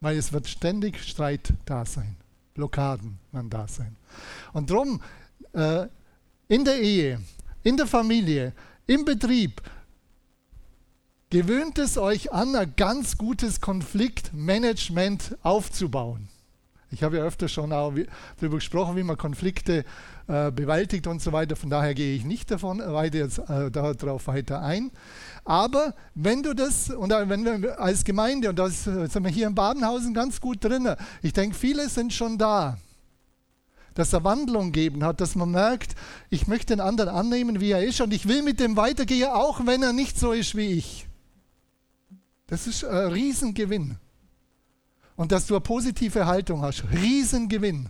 Weil 0.00 0.18
es 0.18 0.32
wird 0.32 0.48
ständig 0.48 1.02
Streit 1.02 1.52
da 1.64 1.86
sein, 1.86 2.16
Blockaden 2.54 3.18
werden 3.32 3.50
da 3.50 3.66
sein. 3.66 3.96
Und 4.52 4.70
darum 4.70 5.00
äh, 5.52 5.86
in 6.48 6.64
der 6.64 6.80
Ehe, 6.80 7.20
in 7.62 7.76
der 7.76 7.86
Familie, 7.86 8.52
im 8.86 9.04
Betrieb, 9.04 9.62
gewöhnt 11.30 11.78
es 11.78 11.98
euch 11.98 12.32
an, 12.32 12.54
ein 12.54 12.74
ganz 12.76 13.18
gutes 13.18 13.60
Konfliktmanagement 13.60 15.36
aufzubauen. 15.42 16.28
Ich 16.92 17.02
habe 17.02 17.16
ja 17.16 17.24
öfter 17.24 17.48
schon 17.48 17.72
auch 17.72 17.92
darüber 18.38 18.56
gesprochen, 18.56 18.96
wie 18.96 19.02
man 19.02 19.16
Konflikte 19.16 19.84
äh, 20.28 20.52
bewältigt 20.52 21.08
und 21.08 21.20
so 21.20 21.32
weiter. 21.32 21.56
Von 21.56 21.68
daher 21.68 21.94
gehe 21.94 22.14
ich 22.14 22.24
nicht 22.24 22.50
davon 22.50 22.78
weiter 22.78 23.18
jetzt 23.18 23.38
äh, 23.38 23.70
darauf 23.70 24.28
weiter 24.28 24.62
ein. 24.62 24.92
Aber 25.44 25.94
wenn 26.14 26.44
du 26.44 26.54
das, 26.54 26.90
und 26.90 27.10
wenn 27.10 27.44
wir 27.44 27.80
als 27.80 28.04
Gemeinde, 28.04 28.48
und 28.48 28.58
da 28.58 28.68
sind 28.68 29.24
wir 29.24 29.30
hier 29.30 29.48
in 29.48 29.54
Badenhausen 29.54 30.14
ganz 30.14 30.40
gut 30.40 30.64
drin, 30.64 30.88
ich 31.22 31.32
denke, 31.32 31.56
viele 31.56 31.88
sind 31.88 32.12
schon 32.12 32.38
da, 32.38 32.78
dass 33.94 34.12
er 34.12 34.22
Wandlung 34.22 34.70
geben 34.70 35.04
hat, 35.04 35.20
dass 35.20 35.34
man 35.34 35.50
merkt, 35.50 35.96
ich 36.30 36.46
möchte 36.46 36.74
den 36.74 36.80
anderen 36.80 37.10
annehmen, 37.10 37.60
wie 37.60 37.72
er 37.72 37.84
ist, 37.84 38.00
und 38.00 38.14
ich 38.14 38.28
will 38.28 38.42
mit 38.42 38.60
dem 38.60 38.76
weitergehen, 38.76 39.30
auch 39.30 39.66
wenn 39.66 39.82
er 39.82 39.92
nicht 39.92 40.18
so 40.18 40.32
ist 40.32 40.54
wie 40.54 40.72
ich. 40.72 41.06
Das 42.48 42.68
ist 42.68 42.84
ein 42.84 43.12
Riesengewinn. 43.12 43.96
Und 45.16 45.32
dass 45.32 45.46
du 45.46 45.54
eine 45.54 45.62
positive 45.62 46.26
Haltung 46.26 46.62
hast, 46.62 46.84
Riesengewinn. 46.92 47.88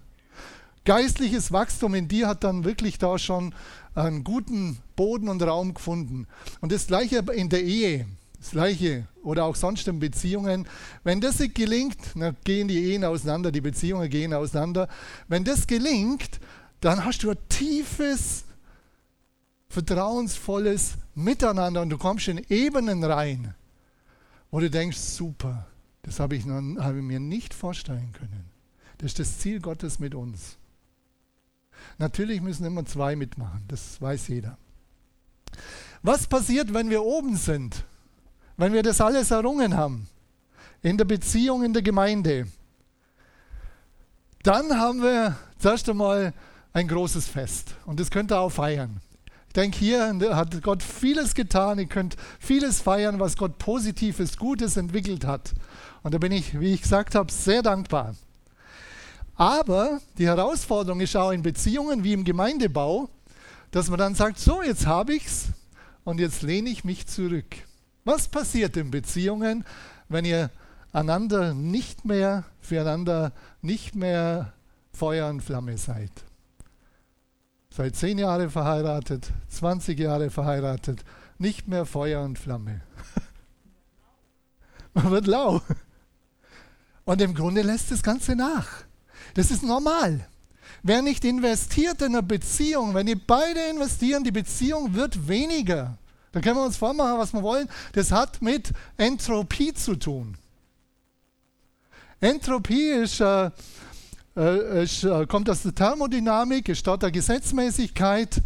Geistliches 0.84 1.52
Wachstum 1.52 1.94
in 1.94 2.08
dir 2.08 2.28
hat 2.28 2.44
dann 2.44 2.64
wirklich 2.64 2.96
da 2.98 3.18
schon 3.18 3.54
einen 3.94 4.24
guten 4.24 4.78
Boden 4.94 5.28
und 5.28 5.42
Raum 5.42 5.74
gefunden. 5.74 6.26
Und 6.60 6.72
das 6.72 6.86
gleiche 6.86 7.24
in 7.34 7.48
der 7.48 7.64
Ehe, 7.64 8.06
das 8.38 8.52
gleiche 8.52 9.06
oder 9.22 9.44
auch 9.44 9.56
sonst 9.56 9.88
in 9.88 9.98
Beziehungen. 9.98 10.66
Wenn 11.02 11.20
das 11.20 11.40
nicht 11.40 11.56
gelingt, 11.56 11.98
dann 12.14 12.36
gehen 12.44 12.68
die 12.68 12.92
Ehen 12.92 13.04
auseinander, 13.04 13.50
die 13.50 13.60
Beziehungen 13.60 14.08
gehen 14.08 14.32
auseinander. 14.32 14.88
Wenn 15.28 15.44
das 15.44 15.66
gelingt, 15.66 16.40
dann 16.80 17.04
hast 17.04 17.24
du 17.24 17.30
ein 17.30 17.38
tiefes, 17.48 18.44
vertrauensvolles 19.68 20.94
Miteinander 21.14 21.82
und 21.82 21.90
du 21.90 21.98
kommst 21.98 22.28
in 22.28 22.40
Ebenen 22.48 23.02
rein 23.04 23.54
wo 24.56 24.60
du 24.60 24.70
denkst, 24.70 24.96
super, 24.96 25.66
das 26.00 26.18
habe 26.18 26.34
ich, 26.34 26.46
noch, 26.46 26.62
habe 26.82 26.96
ich 26.96 27.04
mir 27.04 27.20
nicht 27.20 27.52
vorstellen 27.52 28.14
können. 28.14 28.46
Das 28.96 29.08
ist 29.08 29.18
das 29.18 29.38
Ziel 29.38 29.60
Gottes 29.60 29.98
mit 29.98 30.14
uns. 30.14 30.56
Natürlich 31.98 32.40
müssen 32.40 32.64
immer 32.64 32.86
zwei 32.86 33.16
mitmachen, 33.16 33.62
das 33.68 34.00
weiß 34.00 34.28
jeder. 34.28 34.56
Was 36.02 36.26
passiert, 36.26 36.72
wenn 36.72 36.88
wir 36.88 37.02
oben 37.02 37.36
sind? 37.36 37.84
Wenn 38.56 38.72
wir 38.72 38.82
das 38.82 39.02
alles 39.02 39.30
errungen 39.30 39.76
haben? 39.76 40.08
In 40.80 40.96
der 40.96 41.04
Beziehung, 41.04 41.62
in 41.62 41.74
der 41.74 41.82
Gemeinde? 41.82 42.48
Dann 44.42 44.78
haben 44.78 45.02
wir 45.02 45.36
zuerst 45.58 45.86
einmal 45.90 46.32
ein 46.72 46.88
großes 46.88 47.28
Fest 47.28 47.74
und 47.84 48.00
das 48.00 48.10
könnt 48.10 48.32
ihr 48.32 48.40
auch 48.40 48.48
feiern 48.48 49.02
denke, 49.56 49.78
hier 49.78 50.18
hat 50.36 50.62
Gott 50.62 50.82
vieles 50.82 51.34
getan. 51.34 51.78
Ihr 51.78 51.86
könnt 51.86 52.16
vieles 52.38 52.80
feiern, 52.80 53.20
was 53.20 53.36
Gott 53.36 53.58
Positives, 53.58 54.36
Gutes 54.36 54.76
entwickelt 54.76 55.24
hat. 55.24 55.54
Und 56.02 56.14
da 56.14 56.18
bin 56.18 56.32
ich, 56.32 56.60
wie 56.60 56.74
ich 56.74 56.82
gesagt 56.82 57.14
habe, 57.14 57.32
sehr 57.32 57.62
dankbar. 57.62 58.14
Aber 59.34 60.00
die 60.18 60.26
Herausforderung 60.26 61.00
ist 61.00 61.16
auch 61.16 61.30
in 61.30 61.42
Beziehungen 61.42 62.04
wie 62.04 62.12
im 62.12 62.24
Gemeindebau, 62.24 63.08
dass 63.70 63.90
man 63.90 63.98
dann 63.98 64.14
sagt, 64.14 64.38
so, 64.38 64.62
jetzt 64.62 64.86
habe 64.86 65.14
ich 65.14 65.26
es 65.26 65.46
und 66.04 66.20
jetzt 66.20 66.42
lehne 66.42 66.70
ich 66.70 66.84
mich 66.84 67.06
zurück. 67.06 67.56
Was 68.04 68.28
passiert 68.28 68.76
in 68.76 68.90
Beziehungen, 68.90 69.64
wenn 70.08 70.24
ihr 70.24 70.50
einander 70.92 71.52
nicht 71.52 72.04
mehr, 72.04 72.44
füreinander 72.60 73.32
nicht 73.60 73.94
mehr 73.94 74.52
Feuer 74.92 75.28
und 75.28 75.42
Flamme 75.42 75.76
seid? 75.76 76.12
Seit 77.76 77.94
zehn 77.94 78.16
Jahren 78.16 78.48
verheiratet, 78.48 79.30
20 79.50 79.98
Jahre 79.98 80.30
verheiratet, 80.30 81.04
nicht 81.36 81.68
mehr 81.68 81.84
Feuer 81.84 82.22
und 82.22 82.38
Flamme. 82.38 82.80
Man 84.94 85.10
wird 85.10 85.26
lau. 85.26 85.60
Und 87.04 87.20
im 87.20 87.34
Grunde 87.34 87.60
lässt 87.60 87.90
das 87.90 88.02
Ganze 88.02 88.34
nach. 88.34 88.66
Das 89.34 89.50
ist 89.50 89.62
normal. 89.62 90.26
Wer 90.82 91.02
nicht 91.02 91.22
investiert 91.26 92.00
in 92.00 92.14
eine 92.14 92.22
Beziehung, 92.22 92.94
wenn 92.94 93.08
ihr 93.08 93.20
beide 93.26 93.60
investieren, 93.68 94.24
die 94.24 94.32
Beziehung 94.32 94.94
wird 94.94 95.28
weniger. 95.28 95.98
Da 96.32 96.40
können 96.40 96.56
wir 96.56 96.64
uns 96.64 96.78
vormachen, 96.78 97.18
was 97.18 97.34
wir 97.34 97.42
wollen. 97.42 97.68
Das 97.92 98.10
hat 98.10 98.40
mit 98.40 98.72
Entropie 98.96 99.74
zu 99.74 99.96
tun. 99.96 100.38
Entropie 102.20 102.88
ist 102.88 103.20
äh, 103.20 103.50
es 104.36 105.02
äh, 105.02 105.26
kommt 105.26 105.48
aus 105.48 105.62
der 105.62 105.74
Thermodynamik, 105.74 106.68
es 106.68 106.78
statt 106.78 107.02
der 107.02 107.10
Gesetzmäßigkeit. 107.10 108.42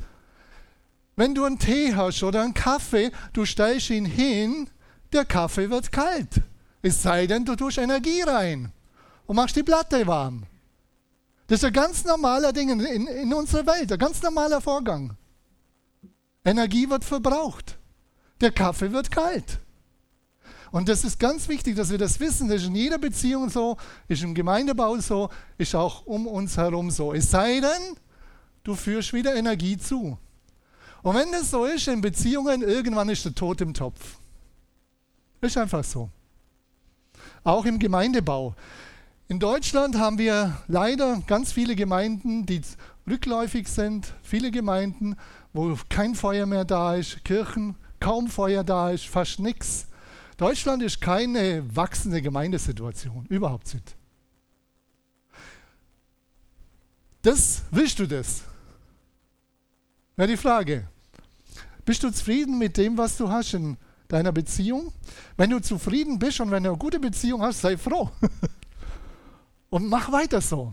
Wenn 1.17 1.35
du 1.35 1.45
einen 1.45 1.59
Tee 1.59 1.95
hast 1.95 2.23
oder 2.23 2.43
einen 2.43 2.55
Kaffee, 2.55 3.11
du 3.33 3.45
stellst 3.45 3.91
ihn 3.91 4.05
hin, 4.05 4.71
der 5.13 5.25
Kaffee 5.25 5.69
wird 5.69 5.91
kalt. 5.91 6.43
Es 6.83 7.03
sei 7.03 7.27
denn, 7.27 7.45
du 7.45 7.57
tust 7.57 7.79
Energie 7.79 8.23
rein 8.23 8.73
und 9.27 9.37
machst 9.37 9.57
die 9.57 9.63
Platte 9.63 10.07
warm. 10.07 10.45
Das 11.49 11.59
ist 11.59 11.65
ein 11.65 11.73
ganz 11.73 12.05
normaler 12.05 12.53
Ding 12.53 12.71
in, 12.71 12.81
in, 12.81 13.07
in 13.09 13.35
unserer 13.35 13.67
Welt, 13.67 13.91
ein 13.91 13.99
ganz 13.99 14.23
normaler 14.23 14.61
Vorgang. 14.61 15.17
Energie 16.45 16.89
wird 16.89 17.05
verbraucht. 17.05 17.79
Der 18.41 18.53
Kaffee 18.53 18.93
wird 18.93 19.11
kalt. 19.11 19.59
Und 20.71 20.89
das 20.89 21.05
ist 21.05 21.19
ganz 21.19 21.49
wichtig, 21.49 21.77
dass 21.77 21.91
wir 21.91 21.99
das 21.99 22.21
wissen. 22.21 22.49
Das 22.49 22.63
ist 22.63 22.69
in 22.69 22.77
jeder 22.77 22.99
Beziehung 22.99 23.51
so, 23.51 23.77
ist 24.09 24.23
im 24.23 24.35
Gemeindebau 24.35 24.99
so, 24.99 25.29
ist 25.59 25.75
auch 25.75 26.07
um 26.07 26.27
uns 26.27 26.57
herum 26.57 26.91
so. 26.91 27.13
Es 27.13 27.31
sei 27.31 27.61
denn, 27.61 27.97
du 28.63 28.75
führst 28.75 29.13
wieder 29.13 29.35
Energie 29.35 29.77
zu. 29.77 30.17
Und 31.03 31.15
wenn 31.15 31.33
das 31.33 31.51
so 31.51 31.65
ist 31.65 31.89
in 31.89 32.01
Beziehungen, 32.01 32.63
irgendwann 32.63 33.09
ist 33.09 33.25
der 33.25 33.35
Tod 33.35 33.61
im 33.61 33.75
Topf. 33.75 34.19
Ist 35.41 35.57
einfach 35.57 35.83
so. 35.83 36.11
Auch 37.43 37.65
im 37.65 37.79
Gemeindebau. 37.79 38.55
In 39.29 39.39
Deutschland 39.39 39.97
haben 39.97 40.19
wir 40.19 40.59
leider 40.69 41.23
ganz 41.27 41.53
viele 41.53 41.75
Gemeinden, 41.75 42.47
die 42.47 42.61
rückläufig 43.09 43.69
sind, 43.69 44.13
viele 44.23 44.51
Gemeinden, 44.51 45.17
wo 45.53 45.77
kein 45.89 46.15
Feuer 46.15 46.47
mehr 46.47 46.65
da 46.65 46.97
ist, 46.97 47.25
Kirchen, 47.25 47.77
kaum 47.99 48.29
Feuer 48.29 48.63
da 48.63 48.91
ist, 48.91 49.07
fast 49.07 49.39
nichts. 49.39 49.87
Deutschland 50.41 50.83
ist 50.83 51.03
keine 51.03 51.63
wachsende 51.77 52.23
Gemeindesituation, 52.23 53.27
überhaupt 53.27 53.75
nicht. 53.75 53.95
Das, 57.21 57.65
willst 57.71 57.99
du 57.99 58.07
das? 58.07 58.45
Wäre 60.17 60.29
die 60.29 60.39
Frage. 60.39 60.89
Bist 61.85 62.03
du 62.03 62.11
zufrieden 62.11 62.57
mit 62.57 62.79
dem, 62.79 62.97
was 62.97 63.19
du 63.19 63.29
hast 63.29 63.53
in 63.53 63.77
deiner 64.09 64.33
Beziehung? 64.33 64.95
Wenn 65.37 65.51
du 65.51 65.61
zufrieden 65.61 66.19
bist 66.19 66.41
und 66.41 66.51
wenn 66.51 66.63
du 66.63 66.71
eine 66.71 66.79
gute 66.79 67.01
Beziehung 67.01 67.43
hast, 67.43 67.61
sei 67.61 67.77
froh. 67.77 68.11
und 69.69 69.91
mach 69.91 70.11
weiter 70.11 70.41
so. 70.41 70.73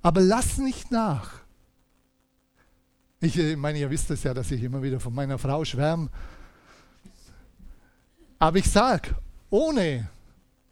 Aber 0.00 0.22
lass 0.22 0.56
nicht 0.56 0.90
nach. 0.90 1.42
Ich 3.20 3.38
äh, 3.38 3.54
meine, 3.56 3.80
ihr 3.80 3.90
wisst 3.90 4.10
es 4.10 4.22
ja, 4.22 4.32
dass 4.32 4.50
ich 4.50 4.62
immer 4.62 4.82
wieder 4.82 4.98
von 4.98 5.14
meiner 5.14 5.36
Frau 5.36 5.62
schwärme. 5.62 6.08
Aber 8.38 8.58
ich 8.58 8.70
sage, 8.70 9.14
ohne 9.50 10.08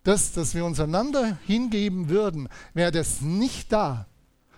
das, 0.04 0.32
dass 0.32 0.54
wir 0.54 0.64
uns 0.64 0.80
einander 0.80 1.38
hingeben 1.46 2.08
würden, 2.08 2.48
wäre 2.74 2.90
das 2.90 3.20
nicht 3.20 3.72
da. 3.72 4.06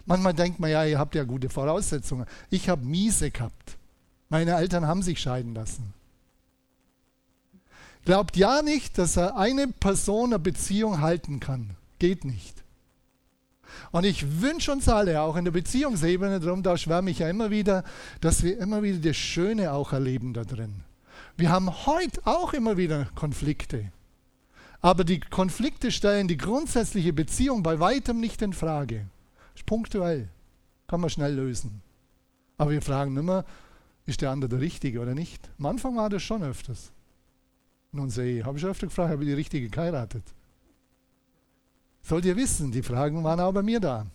Manchmal 0.06 0.34
denkt 0.34 0.60
man 0.60 0.70
ja, 0.70 0.84
ihr 0.84 0.98
habt 0.98 1.14
ja 1.14 1.24
gute 1.24 1.48
Voraussetzungen. 1.48 2.26
Ich 2.50 2.68
habe 2.68 2.84
miese 2.84 3.30
gehabt. 3.30 3.76
Meine 4.28 4.54
Eltern 4.56 4.86
haben 4.86 5.02
sich 5.02 5.20
scheiden 5.20 5.54
lassen. 5.54 5.94
Glaubt 8.04 8.36
ja 8.36 8.62
nicht, 8.62 8.98
dass 8.98 9.16
eine 9.16 9.68
Person 9.68 10.30
eine 10.30 10.38
Beziehung 10.38 11.00
halten 11.00 11.40
kann. 11.40 11.70
Geht 11.98 12.24
nicht. 12.24 12.62
Und 13.92 14.04
ich 14.04 14.40
wünsche 14.40 14.72
uns 14.72 14.88
alle, 14.88 15.20
auch 15.22 15.36
in 15.36 15.44
der 15.44 15.52
Beziehungsebene, 15.52 16.40
darum 16.40 16.62
da 16.62 16.76
schwärme 16.76 17.10
ich 17.10 17.20
ja 17.20 17.28
immer 17.28 17.50
wieder, 17.50 17.82
dass 18.20 18.42
wir 18.42 18.58
immer 18.58 18.82
wieder 18.82 18.98
das 18.98 19.16
Schöne 19.16 19.72
auch 19.72 19.92
erleben 19.92 20.34
da 20.34 20.44
drin. 20.44 20.82
Wir 21.36 21.50
haben 21.50 21.86
heute 21.86 22.20
auch 22.24 22.52
immer 22.52 22.76
wieder 22.76 23.06
Konflikte. 23.16 23.90
Aber 24.80 25.02
die 25.02 25.18
Konflikte 25.18 25.90
stellen 25.90 26.28
die 26.28 26.36
grundsätzliche 26.36 27.12
Beziehung 27.12 27.62
bei 27.62 27.80
weitem 27.80 28.20
nicht 28.20 28.40
in 28.42 28.52
Frage. 28.52 29.06
Ist 29.54 29.66
punktuell. 29.66 30.28
Kann 30.86 31.00
man 31.00 31.10
schnell 31.10 31.34
lösen. 31.34 31.82
Aber 32.56 32.70
wir 32.70 32.82
fragen 32.82 33.16
immer, 33.16 33.44
ist 34.06 34.20
der 34.20 34.30
andere 34.30 34.50
der 34.50 34.60
Richtige 34.60 35.00
oder 35.00 35.14
nicht? 35.14 35.48
Am 35.58 35.66
Anfang 35.66 35.96
war 35.96 36.10
das 36.10 36.22
schon 36.22 36.42
öfters. 36.42 36.92
Nun 37.90 38.10
sehe 38.10 38.44
habe 38.44 38.58
ich 38.58 38.64
öfter 38.64 38.86
gefragt, 38.86 39.10
habe 39.10 39.22
ich 39.22 39.28
die 39.28 39.34
Richtige 39.34 39.68
geheiratet? 39.68 40.24
Sollt 42.02 42.26
ihr 42.26 42.36
wissen, 42.36 42.70
die 42.70 42.82
Fragen 42.82 43.24
waren 43.24 43.40
auch 43.40 43.52
bei 43.52 43.62
mir 43.62 43.80
da. 43.80 44.06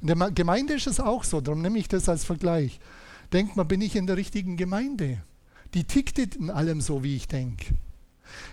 In 0.00 0.08
der 0.08 0.30
Gemeinde 0.30 0.74
ist 0.74 0.86
es 0.86 1.00
auch 1.00 1.24
so, 1.24 1.40
darum 1.40 1.62
nehme 1.62 1.78
ich 1.78 1.88
das 1.88 2.08
als 2.08 2.24
Vergleich. 2.24 2.78
Denkt 3.32 3.56
mal, 3.56 3.64
bin 3.64 3.80
ich 3.80 3.96
in 3.96 4.06
der 4.06 4.16
richtigen 4.16 4.56
Gemeinde? 4.56 5.22
Die 5.74 5.84
tickt 5.84 6.18
in 6.18 6.50
allem 6.50 6.80
so, 6.80 7.02
wie 7.02 7.16
ich 7.16 7.28
denke. 7.28 7.74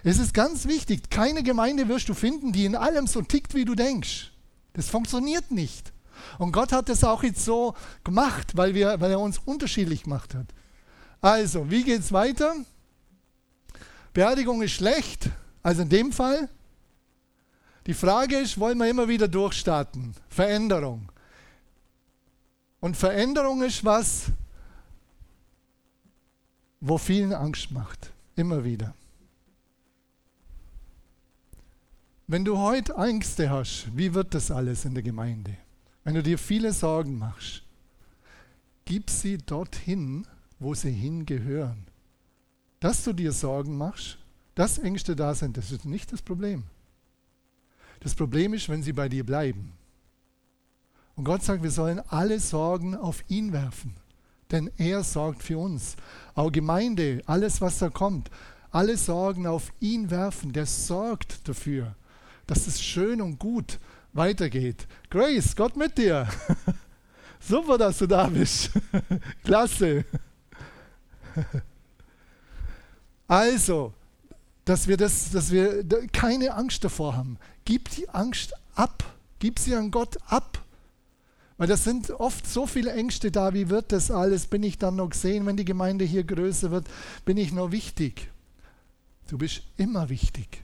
Es 0.04 0.20
ist 0.20 0.34
ganz 0.34 0.68
wichtig, 0.68 1.10
keine 1.10 1.44
Gemeinde 1.44 1.88
wirst 1.88 2.10
du 2.10 2.14
finden, 2.14 2.52
die 2.52 2.66
in 2.66 2.76
allem 2.76 3.08
so 3.08 3.22
tickt, 3.22 3.56
wie 3.56 3.66
du 3.66 3.76
denkst. 3.76 4.32
Das 4.74 4.90
funktioniert 4.90 5.52
nicht. 5.52 5.94
Und 6.38 6.52
Gott 6.52 6.72
hat 6.72 6.90
es 6.90 7.04
auch 7.04 7.24
jetzt 7.24 7.44
so 7.44 7.76
gemacht, 8.04 8.56
weil, 8.56 8.74
wir, 8.74 9.00
weil 9.00 9.12
er 9.12 9.20
uns 9.20 9.40
unterschiedlich 9.46 10.04
gemacht 10.04 10.34
hat. 10.34 10.48
Also, 11.22 11.70
wie 11.70 11.84
geht 11.84 12.02
es 12.02 12.12
weiter? 12.12 12.56
Beerdigung 14.14 14.62
ist 14.62 14.74
schlecht, 14.74 15.30
also 15.62 15.82
in 15.82 15.90
dem 15.90 16.12
Fall. 16.12 16.50
Die 17.88 17.94
Frage 17.94 18.38
ist, 18.38 18.60
wollen 18.60 18.78
wir 18.78 18.90
immer 18.90 19.08
wieder 19.08 19.28
durchstarten? 19.28 20.14
Veränderung. 20.30 21.12
Und 22.80 22.98
Veränderung 22.98 23.64
ist 23.64 23.84
was, 23.84 24.26
wo 26.86 26.98
vielen 26.98 27.32
Angst 27.32 27.72
macht. 27.72 28.12
Immer 28.36 28.65
wieder. 28.65 28.93
Wenn 32.28 32.43
du 32.43 32.58
heute 32.58 32.93
Ängste 32.96 33.50
hast, 33.50 33.88
wie 33.96 34.13
wird 34.13 34.34
das 34.34 34.52
alles 34.52 34.84
in 34.84 34.93
der 34.93 35.04
Gemeinde? 35.04 35.56
Wenn 36.04 36.15
du 36.15 36.22
dir 36.22 36.38
viele 36.38 36.74
Sorgen 36.74 37.17
machst, 37.17 37.63
gib 38.84 39.10
sie 39.10 39.38
dorthin, 39.38 40.28
wo 40.60 40.74
sie 40.74 40.91
hingehören. 40.91 41.88
Dass 42.82 43.06
du 43.06 43.13
dir 43.13 43.32
Sorgen 43.32 43.78
machst, 43.78 44.17
dass 44.56 44.78
Ängste 44.78 45.15
da 45.15 45.34
sind, 45.36 45.56
das 45.56 45.72
ist 45.72 45.86
nicht 45.86 46.12
das 46.12 46.22
Problem. 46.22 46.63
Das 48.02 48.13
Problem 48.13 48.54
ist, 48.54 48.67
wenn 48.67 48.84
sie 48.84 48.93
bei 48.93 49.08
dir 49.08 49.26
bleiben. 49.26 49.72
Und 51.15 51.24
Gott 51.24 51.43
sagt, 51.43 51.63
wir 51.63 51.72
sollen 51.72 52.02
alle 52.10 52.41
Sorgen 52.41 52.93
auf 52.93 53.24
ihn 53.30 53.54
werfen, 53.54 53.96
denn 54.54 54.72
er 54.78 55.04
sorgt 55.04 55.44
für 55.44 55.58
uns. 55.58 55.98
Auch 56.36 56.52
Gemeinde, 56.52 57.22
alles, 57.26 57.60
was 57.60 57.80
da 57.80 57.89
kommt, 57.89 58.30
alle 58.72 58.96
Sorgen 58.96 59.46
auf 59.46 59.74
ihn 59.80 60.10
werfen, 60.10 60.54
der 60.54 60.66
sorgt 60.66 61.48
dafür, 61.48 61.96
dass 62.48 62.68
es 62.68 62.82
schön 62.82 63.22
und 63.22 63.39
gut 63.39 63.80
weitergeht. 64.13 64.88
Grace, 65.10 65.56
Gott 65.56 65.76
mit 65.76 65.98
dir. 65.98 66.28
Super, 67.39 67.78
dass 67.78 67.98
du 67.98 68.08
da 68.08 68.28
bist. 68.28 68.72
Klasse. 69.44 70.06
Also, 73.26 73.94
dass 74.66 74.88
wir, 74.88 74.98
das, 74.98 75.32
dass 75.32 75.50
wir 75.50 75.84
keine 76.12 76.54
Angst 76.54 76.84
davor 76.84 77.16
haben. 77.16 77.39
Gib 77.66 77.89
die 77.89 78.08
Angst 78.10 78.54
ab. 78.76 79.04
Gib 79.39 79.58
sie 79.58 79.74
an 79.74 79.89
Gott 79.89 80.18
ab. 80.28 80.62
Weil 81.63 81.69
das 81.69 81.86
sind 81.86 82.12
oft 82.12 82.45
so 82.45 82.67
viele 82.67 82.91
Ängste 82.91 83.32
da, 83.32 83.54
wie 83.54 83.69
wird 83.69 83.93
das 83.93 84.12
alles? 84.12 84.47
Bin 84.47 84.63
ich 84.63 84.80
dann 84.80 84.97
noch 84.97 85.12
gesehen, 85.12 85.45
wenn 85.45 85.56
die 85.56 85.63
Gemeinde 85.63 86.04
hier 86.04 86.26
größer 86.26 86.71
wird? 86.71 86.86
Bin 87.23 87.38
ich 87.38 87.54
noch 87.54 87.71
wichtig? 87.71 88.30
Du 89.30 89.38
bist 89.38 89.62
immer 89.78 90.10
wichtig. 90.10 90.62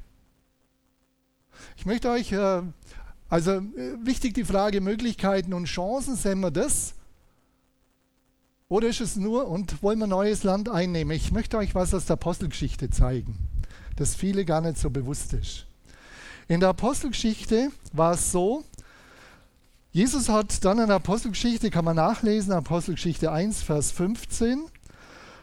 Ich 1.77 1.85
möchte 1.85 2.09
euch 2.09 2.33
äh, 2.33 2.63
also 3.29 3.51
äh, 3.51 3.63
wichtig 4.03 4.33
die 4.33 4.43
Frage 4.43 4.81
Möglichkeiten 4.81 5.53
und 5.53 5.67
Chancen, 5.67 6.17
sehen 6.17 6.41
wir 6.41 6.51
das? 6.51 6.95
Oder 8.67 8.89
ist 8.89 8.99
es 8.99 9.15
nur, 9.15 9.47
und 9.47 9.81
wollen 9.81 9.99
wir 9.99 10.07
neues 10.07 10.43
Land 10.43 10.67
einnehmen? 10.67 11.15
Ich 11.15 11.31
möchte 11.31 11.57
euch 11.57 11.75
was 11.75 11.93
aus 11.93 12.07
der 12.07 12.15
Apostelgeschichte 12.15 12.89
zeigen, 12.89 13.37
das 13.95 14.15
viele 14.15 14.43
gar 14.43 14.59
nicht 14.59 14.77
so 14.77 14.89
bewusst 14.89 15.31
ist. 15.31 15.65
In 16.49 16.59
der 16.59 16.67
Apostelgeschichte 16.67 17.71
war 17.93 18.15
es 18.15 18.33
so, 18.33 18.65
Jesus 19.91 20.29
hat 20.29 20.63
dann 20.65 20.79
in 20.79 20.87
der 20.87 20.97
Apostelgeschichte, 20.97 21.71
kann 21.71 21.85
man 21.85 21.95
nachlesen, 21.95 22.53
Apostelgeschichte 22.53 23.31
1, 23.31 23.63
Vers 23.63 23.91
15, 23.91 24.67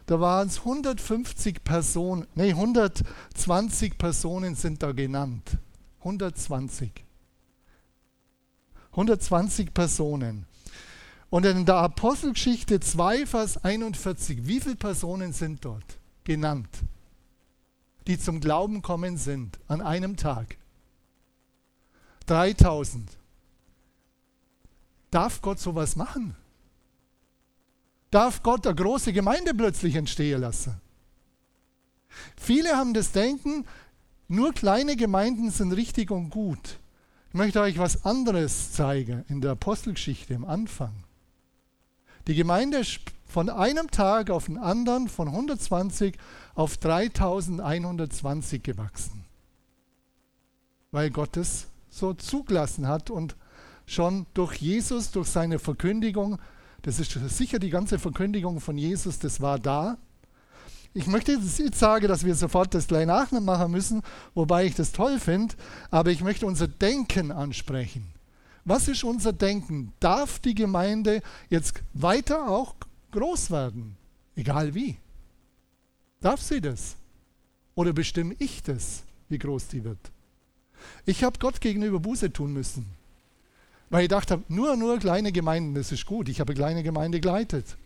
da 0.07 0.21
waren 0.21 0.47
es 0.47 0.61
150 0.61 1.65
Personen, 1.65 2.27
nee, 2.37 2.51
120 2.51 3.99
Personen 3.99 4.55
sind 4.55 4.83
da 4.83 4.93
genannt. 4.93 5.59
120. 5.99 6.93
120 8.93 9.75
Personen. 9.75 10.47
Und 11.29 11.45
in 11.45 11.67
der 11.67 11.77
Apostelgeschichte 11.77 12.79
2, 12.79 13.27
Vers 13.27 13.65
41, 13.65 14.47
wie 14.47 14.61
viele 14.61 14.77
Personen 14.77 15.33
sind 15.33 15.65
dort 15.65 15.99
genannt, 16.23 16.69
die 18.07 18.17
zum 18.17 18.41
Glauben 18.41 18.81
kommen 18.81 19.17
sind 19.17 19.59
an 19.67 19.81
einem 19.81 20.17
Tag? 20.17 20.57
3000. 22.27 23.11
Darf 25.11 25.41
Gott 25.43 25.59
sowas 25.59 25.97
machen? 25.97 26.35
Darf 28.11 28.43
Gott 28.43 28.67
eine 28.67 28.77
große 28.77 29.13
Gemeinde 29.13 29.55
plötzlich 29.55 29.95
entstehen 29.95 30.41
lassen? 30.41 30.81
Viele 32.37 32.77
haben 32.77 32.95
das 32.95 33.13
Denken, 33.13 33.67
nur 34.29 34.53
kleine 34.53 34.97
Gemeinden 34.97 35.51
sind 35.51 35.73
richtig 35.73 36.11
und 36.11 36.31
gut. 36.31 36.79
Ich 37.29 37.35
möchte 37.35 37.61
euch 37.61 37.79
was 37.79 38.05
anderes 38.05 38.73
zeigen 38.73 39.25
in 39.29 39.41
der 39.41 39.53
Apostelgeschichte 39.53 40.35
im 40.35 40.45
Anfang. 40.45 40.93
Die 42.27 42.35
Gemeinde 42.35 42.79
ist 42.79 43.01
von 43.27 43.51
einem 43.51 43.91
Tag 43.91 44.31
auf 44.31 44.47
den 44.47 44.59
anderen 44.59 45.09
von 45.09 45.29
120 45.29 46.17
auf 46.55 46.77
3120 46.79 48.63
gewachsen, 48.63 49.25
weil 50.91 51.11
Gott 51.11 51.37
es 51.37 51.67
so 51.91 52.15
zugelassen 52.15 52.89
hat 52.89 53.11
und 53.11 53.37
schon 53.87 54.27
durch 54.35 54.57
Jesus, 54.57 55.11
durch 55.11 55.29
seine 55.29 55.59
Verkündigung, 55.59 56.39
das 56.83 57.01
ist 57.01 57.13
sicher 57.29 57.59
die 57.59 57.71
ganze 57.71 57.99
Verkündigung 57.99 58.61
von 58.61 58.77
Jesus, 58.77 59.19
das 59.19 59.41
war 59.41 59.59
da, 59.59 59.99
ich 60.97 61.07
möchte 61.09 61.33
jetzt 61.33 61.79
sagen, 61.79 62.09
dass 62.09 62.25
wir 62.25 62.35
sofort 62.35 62.73
das 62.73 62.87
gleich 62.87 63.05
nachmachen 63.05 63.71
müssen, 63.71 64.01
wobei 64.33 64.65
ich 64.65 64.75
das 64.75 64.93
toll 64.93 65.21
finde, 65.21 65.55
aber 65.91 66.11
ich 66.11 66.23
möchte 66.23 66.47
unser 66.47 66.69
Denken 66.69 67.31
ansprechen. 67.31 68.07
Was 68.65 68.89
ist 68.89 69.05
unser 69.05 69.35
Denken? 69.35 69.93
Darf 70.01 70.39
die 70.39 70.55
Gemeinde 70.55 71.21
jetzt 71.51 71.83
weiter 71.93 72.49
auch 72.49 72.75
groß 73.11 73.51
werden? 73.51 73.99
Egal 74.37 74.75
wie. 74.75 74.97
Darf 76.23 76.41
sie 76.41 76.63
das? 76.63 76.97
Oder 77.75 77.93
bestimme 77.93 78.35
ich 78.39 78.63
das, 78.63 79.03
wie 79.29 79.39
groß 79.39 79.69
die 79.69 79.85
wird? 79.85 80.11
Ich 81.05 81.25
habe 81.25 81.39
Gott 81.39 81.61
gegenüber 81.61 82.01
Buße 82.01 82.33
tun 82.33 82.55
müssen. 82.55 82.96
Weil 83.91 84.03
ich 84.03 84.09
dachte, 84.09 84.43
nur, 84.49 84.77
nur 84.77 84.99
kleine 84.99 85.33
Gemeinden, 85.33 85.75
das 85.75 85.93
ist 85.93 86.07
gut. 86.07 86.29
Ich 86.29 86.41
habe 86.41 86.53
eine 86.53 86.59
kleine 86.59 86.83
Gemeinde 86.83 87.21
geleitet. 87.21 87.77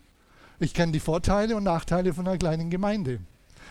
Ich 0.59 0.75
kenne 0.75 0.93
die 0.93 1.01
Vorteile 1.01 1.57
und 1.57 1.65
Nachteile 1.65 2.15
von 2.15 2.27
einer 2.27 2.39
kleinen 2.39 2.71
Gemeinde. 2.71 3.21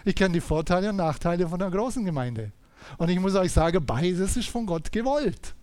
Ich 0.05 0.15
kenne 0.15 0.33
die 0.33 0.41
Vorteile 0.41 0.89
und 0.89 0.95
Nachteile 0.97 1.47
von 1.47 1.61
einer 1.61 1.71
großen 1.71 2.05
Gemeinde. 2.05 2.51
Und 2.97 3.09
ich 3.09 3.19
muss 3.19 3.35
euch 3.35 3.51
sagen, 3.51 3.85
beides 3.85 4.37
ist 4.37 4.49
von 4.49 4.65
Gott 4.65 4.91
gewollt. 4.91 5.53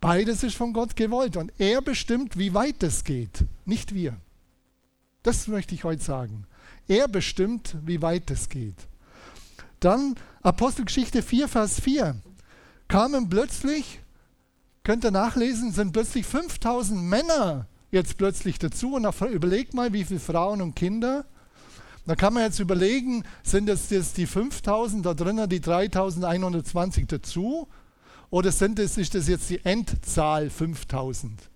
Beides 0.00 0.42
ist 0.42 0.56
von 0.56 0.72
Gott 0.72 0.94
gewollt. 0.94 1.36
Und 1.36 1.52
er 1.58 1.82
bestimmt, 1.82 2.38
wie 2.38 2.54
weit 2.54 2.82
es 2.82 3.04
geht, 3.04 3.44
nicht 3.64 3.94
wir. 3.94 4.16
Das 5.22 5.48
möchte 5.48 5.74
ich 5.74 5.84
heute 5.84 6.02
sagen. 6.02 6.46
Er 6.86 7.08
bestimmt, 7.08 7.76
wie 7.84 8.02
weit 8.02 8.30
es 8.30 8.48
geht. 8.48 8.76
Dann 9.80 10.14
Apostelgeschichte 10.42 11.22
4, 11.22 11.48
Vers 11.48 11.80
4. 11.80 12.16
Kamen 12.86 13.28
plötzlich, 13.28 14.00
könnt 14.86 15.04
ihr 15.04 15.10
nachlesen, 15.10 15.72
sind 15.72 15.92
plötzlich 15.92 16.24
5000 16.24 17.02
Männer 17.02 17.66
jetzt 17.90 18.16
plötzlich 18.18 18.60
dazu. 18.60 18.94
Und 18.94 19.04
überlegt 19.32 19.74
mal, 19.74 19.92
wie 19.92 20.04
viele 20.04 20.20
Frauen 20.20 20.62
und 20.62 20.76
Kinder. 20.76 21.24
Da 22.06 22.14
kann 22.14 22.32
man 22.32 22.44
jetzt 22.44 22.60
überlegen, 22.60 23.24
sind 23.42 23.68
es 23.68 23.90
jetzt 23.90 24.16
die 24.16 24.26
5000 24.26 25.04
da 25.04 25.14
drinnen, 25.14 25.48
die 25.48 25.60
3120 25.60 27.08
dazu? 27.08 27.66
Oder 28.30 28.52
sind 28.52 28.78
es, 28.78 28.96
ist 28.96 29.16
das 29.16 29.26
jetzt 29.26 29.50
die 29.50 29.64
Endzahl 29.64 30.50
5000? 30.50 31.50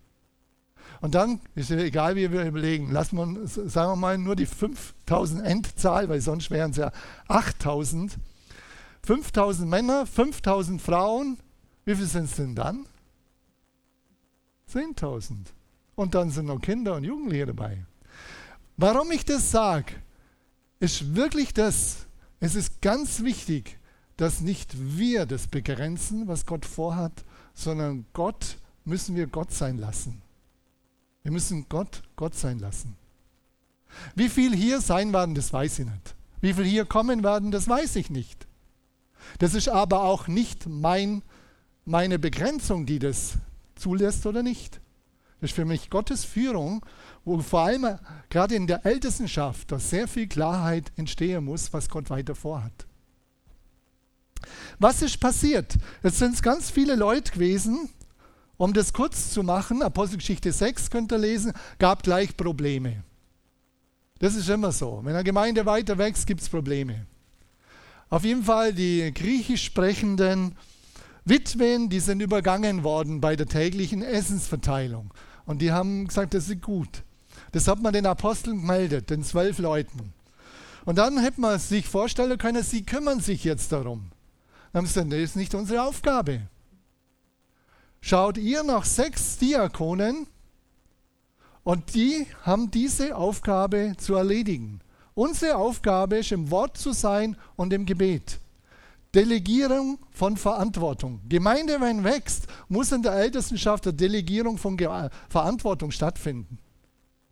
Und 1.00 1.14
dann 1.14 1.38
ist 1.54 1.70
es 1.70 1.80
egal, 1.80 2.16
wie 2.16 2.32
wir 2.32 2.44
überlegen, 2.44 2.90
lassen 2.90 3.16
wir, 3.16 3.46
sagen 3.46 3.92
wir 3.92 3.96
mal, 3.96 4.18
nur 4.18 4.34
die 4.34 4.46
5000 4.46 5.46
Endzahl, 5.46 6.08
weil 6.08 6.20
sonst 6.20 6.50
wären 6.50 6.72
es 6.72 6.78
ja 6.78 6.90
8000. 7.28 8.18
5000 9.06 9.70
Männer, 9.70 10.04
5000 10.04 10.82
Frauen, 10.82 11.38
wie 11.84 11.94
viel 11.94 12.06
sind 12.06 12.24
es 12.24 12.34
denn 12.34 12.56
dann? 12.56 12.86
10.000. 14.70 15.36
Und 15.94 16.14
dann 16.14 16.30
sind 16.30 16.46
noch 16.46 16.60
Kinder 16.60 16.94
und 16.94 17.04
Jugendliche 17.04 17.46
dabei. 17.46 17.84
Warum 18.76 19.10
ich 19.10 19.24
das 19.24 19.50
sage, 19.50 19.92
ist 20.78 21.14
wirklich 21.14 21.52
das, 21.52 22.06
es 22.40 22.54
ist 22.54 22.80
ganz 22.80 23.22
wichtig, 23.22 23.78
dass 24.16 24.40
nicht 24.40 24.74
wir 24.78 25.26
das 25.26 25.46
begrenzen, 25.46 26.28
was 26.28 26.46
Gott 26.46 26.64
vorhat, 26.64 27.24
sondern 27.54 28.06
Gott 28.12 28.56
müssen 28.84 29.16
wir 29.16 29.26
Gott 29.26 29.52
sein 29.52 29.78
lassen. 29.78 30.22
Wir 31.22 31.32
müssen 31.32 31.66
Gott 31.68 32.02
Gott 32.16 32.34
sein 32.34 32.58
lassen. 32.58 32.96
Wie 34.14 34.28
viel 34.28 34.54
hier 34.54 34.80
sein 34.80 35.12
werden, 35.12 35.34
das 35.34 35.52
weiß 35.52 35.80
ich 35.80 35.86
nicht. 35.86 36.14
Wie 36.40 36.54
viel 36.54 36.64
hier 36.64 36.86
kommen 36.86 37.22
werden, 37.22 37.50
das 37.50 37.68
weiß 37.68 37.96
ich 37.96 38.10
nicht. 38.10 38.46
Das 39.38 39.54
ist 39.54 39.68
aber 39.68 40.02
auch 40.02 40.28
nicht 40.28 40.66
mein, 40.66 41.22
meine 41.84 42.18
Begrenzung, 42.18 42.86
die 42.86 42.98
das 42.98 43.34
zulässt 43.80 44.26
oder 44.26 44.42
nicht. 44.42 44.80
Das 45.40 45.50
ist 45.50 45.56
für 45.56 45.64
mich 45.64 45.88
Gottes 45.88 46.24
Führung, 46.24 46.84
wo 47.24 47.38
vor 47.38 47.60
allem 47.60 47.98
gerade 48.28 48.54
in 48.54 48.66
der 48.66 48.84
Ältestenschaft 48.84 49.72
da 49.72 49.78
sehr 49.78 50.06
viel 50.06 50.26
Klarheit 50.26 50.92
entstehen 50.96 51.44
muss, 51.44 51.72
was 51.72 51.88
Gott 51.88 52.10
weiter 52.10 52.34
vorhat. 52.34 52.86
Was 54.78 55.02
ist 55.02 55.18
passiert? 55.18 55.76
Es 56.02 56.18
sind 56.18 56.42
ganz 56.42 56.70
viele 56.70 56.94
Leute 56.94 57.32
gewesen, 57.32 57.88
um 58.56 58.74
das 58.74 58.92
kurz 58.92 59.30
zu 59.30 59.42
machen, 59.42 59.82
Apostelgeschichte 59.82 60.52
6 60.52 60.90
könnt 60.90 61.12
ihr 61.12 61.18
lesen, 61.18 61.52
gab 61.78 62.02
gleich 62.02 62.36
Probleme. 62.36 63.02
Das 64.18 64.34
ist 64.34 64.50
immer 64.50 64.70
so. 64.70 65.00
Wenn 65.02 65.14
eine 65.14 65.24
Gemeinde 65.24 65.64
weiter 65.64 65.96
wächst, 65.96 66.26
gibt 66.26 66.42
es 66.42 66.48
Probleme. 66.50 67.06
Auf 68.10 68.24
jeden 68.24 68.44
Fall 68.44 68.74
die 68.74 69.12
griechisch 69.14 69.64
sprechenden 69.64 70.56
Witwen, 71.30 71.88
die 71.88 72.00
sind 72.00 72.20
übergangen 72.20 72.84
worden 72.84 73.20
bei 73.20 73.36
der 73.36 73.46
täglichen 73.46 74.02
Essensverteilung. 74.02 75.14
Und 75.46 75.62
die 75.62 75.72
haben 75.72 76.06
gesagt, 76.06 76.34
das 76.34 76.50
ist 76.50 76.60
gut. 76.60 77.02
Das 77.52 77.66
hat 77.66 77.80
man 77.80 77.92
den 77.94 78.06
Aposteln 78.06 78.60
gemeldet, 78.60 79.08
den 79.08 79.24
zwölf 79.24 79.58
Leuten. 79.58 80.12
Und 80.84 80.98
dann 80.98 81.18
hätte 81.18 81.40
man 81.40 81.58
sich 81.58 81.88
vorstellen 81.88 82.36
können, 82.36 82.62
sie 82.62 82.84
kümmern 82.84 83.20
sich 83.20 83.44
jetzt 83.44 83.72
darum. 83.72 84.10
Dann 84.72 84.80
haben 84.80 84.86
sie 84.86 84.94
gesagt, 84.94 85.12
das 85.12 85.20
ist 85.20 85.36
nicht 85.36 85.54
unsere 85.54 85.82
Aufgabe 85.82 86.42
schaut 88.00 88.38
ihr 88.38 88.62
nach 88.62 88.84
sechs 88.84 89.38
Diakonen 89.38 90.26
und 91.62 91.94
die 91.94 92.26
haben 92.42 92.70
diese 92.70 93.16
Aufgabe 93.16 93.94
zu 93.98 94.14
erledigen. 94.14 94.80
Unsere 95.14 95.56
Aufgabe 95.56 96.18
ist, 96.18 96.32
im 96.32 96.50
Wort 96.50 96.78
zu 96.78 96.92
sein 96.92 97.36
und 97.56 97.72
im 97.72 97.84
Gebet. 97.84 98.38
Delegierung 99.14 99.98
von 100.10 100.36
Verantwortung. 100.36 101.20
Gemeinde, 101.28 101.80
wenn 101.80 102.04
wächst, 102.04 102.46
muss 102.68 102.92
in 102.92 103.02
der 103.02 103.14
Ältestenschaft 103.14 103.86
der 103.86 103.92
Delegierung 103.92 104.56
von 104.56 104.76
Ge 104.76 105.08
Verantwortung 105.28 105.90
stattfinden. 105.90 106.58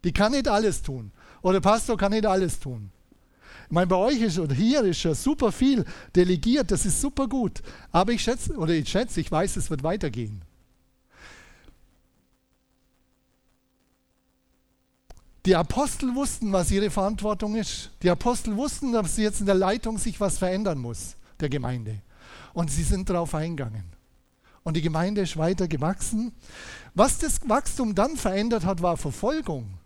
Die 0.04 0.12
kann 0.12 0.32
nicht 0.32 0.48
alles 0.48 0.82
tun. 0.82 1.12
Oder 1.42 1.60
Pastor 1.60 1.96
kann 1.96 2.12
nicht 2.12 2.26
alles 2.26 2.58
tun. 2.58 2.90
Ich 3.66 3.72
meine, 3.72 3.86
bei 3.86 3.96
euch 3.96 4.20
ist 4.20 4.38
oder 4.38 4.54
hier 4.54 4.82
ist 4.82 5.02
ja 5.02 5.14
super 5.14 5.52
viel 5.52 5.84
delegiert, 6.16 6.70
das 6.70 6.86
ist 6.86 7.00
super 7.00 7.28
gut. 7.28 7.62
Aber 7.92 8.12
ich 8.12 8.22
schätze, 8.22 8.54
oder 8.54 8.72
ich 8.72 8.88
schätze, 8.88 9.20
ich 9.20 9.30
weiß, 9.30 9.56
es 9.56 9.68
wird 9.68 9.82
weitergehen. 9.82 10.42
Die 15.44 15.54
Apostel 15.54 16.14
wussten, 16.14 16.52
was 16.52 16.70
ihre 16.70 16.90
Verantwortung 16.90 17.56
ist. 17.56 17.90
Die 18.02 18.10
Apostel 18.10 18.56
wussten, 18.56 18.92
dass 18.92 19.16
jetzt 19.16 19.40
in 19.40 19.46
der 19.46 19.54
Leitung 19.54 19.98
sich 19.98 20.20
was 20.20 20.38
verändern 20.38 20.78
muss, 20.78 21.16
der 21.40 21.48
Gemeinde. 21.48 22.02
Und 22.52 22.70
sie 22.70 22.82
sind 22.82 23.08
darauf 23.08 23.34
eingegangen. 23.34 23.84
Und 24.62 24.76
die 24.76 24.82
Gemeinde 24.82 25.22
ist 25.22 25.36
weiter 25.36 25.68
gewachsen. 25.68 26.32
Was 26.94 27.18
das 27.18 27.40
Wachstum 27.48 27.94
dann 27.94 28.16
verändert 28.16 28.64
hat, 28.64 28.82
war 28.82 28.96
Verfolgung. 28.96 29.78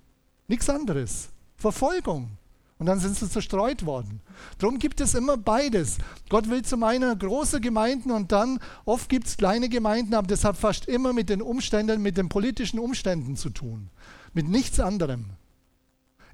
Nichts 0.49 0.69
anderes. 0.69 1.29
Verfolgung. 1.57 2.31
Und 2.79 2.87
dann 2.87 2.99
sind 2.99 3.15
sie 3.15 3.31
zerstreut 3.31 3.87
worden. 3.87 4.21
Darum 4.59 4.81
gibt 4.81 5.01
es 5.01 5.15
immer 5.15 5.37
beides. 5.37 5.99
Gott 6.29 6.51
will 6.51 6.63
zum 6.63 6.83
einen 6.83 7.17
große 7.17 7.61
Gemeinden 7.61 8.11
und 8.11 8.33
dann 8.33 8.59
oft 8.85 9.09
gibt 9.09 9.29
es 9.29 9.37
kleine 9.37 9.69
Gemeinden, 9.69 10.15
aber 10.15 10.27
das 10.27 10.45
hat 10.45 10.57
fast 10.57 10.87
immer 10.87 11.13
mit 11.13 11.29
den 11.29 11.43
Umständen, 11.43 12.03
mit 12.03 12.17
den 12.17 12.29
politischen 12.29 12.81
Umständen 12.81 13.37
zu 13.37 13.51
tun. 13.51 13.89
Mit 14.33 14.49
nichts 14.49 14.81
anderem. 14.81 15.27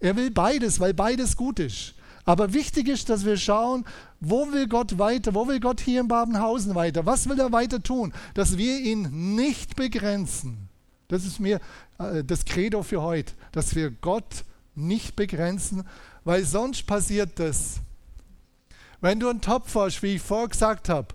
Er 0.00 0.16
will 0.16 0.30
beides, 0.30 0.80
weil 0.80 0.94
beides 0.94 1.36
gut 1.36 1.58
ist. 1.58 1.94
Aber 2.28 2.52
wichtig 2.52 2.88
ist, 2.88 3.08
dass 3.08 3.24
wir 3.24 3.38
schauen, 3.38 3.86
wo 4.20 4.52
will 4.52 4.68
Gott 4.68 4.98
weiter, 4.98 5.32
wo 5.32 5.48
will 5.48 5.60
Gott 5.60 5.80
hier 5.80 6.02
in 6.02 6.08
Babenhausen 6.08 6.74
weiter, 6.74 7.06
was 7.06 7.26
will 7.26 7.40
er 7.40 7.52
weiter 7.52 7.82
tun, 7.82 8.12
dass 8.34 8.58
wir 8.58 8.80
ihn 8.80 9.34
nicht 9.34 9.76
begrenzen. 9.76 10.68
Das 11.08 11.24
ist 11.24 11.40
mir 11.40 11.58
äh, 11.98 12.22
das 12.22 12.44
Credo 12.44 12.82
für 12.82 13.00
heute, 13.00 13.32
dass 13.52 13.74
wir 13.74 13.90
Gott 13.90 14.44
nicht 14.74 15.16
begrenzen, 15.16 15.84
weil 16.24 16.44
sonst 16.44 16.86
passiert 16.86 17.38
das. 17.38 17.76
Wenn 19.00 19.20
du 19.20 19.30
einen 19.30 19.40
Topf 19.40 19.74
hast, 19.74 20.02
wie 20.02 20.16
ich 20.16 20.20
vorher 20.20 20.48
gesagt 20.48 20.90
habe, 20.90 21.14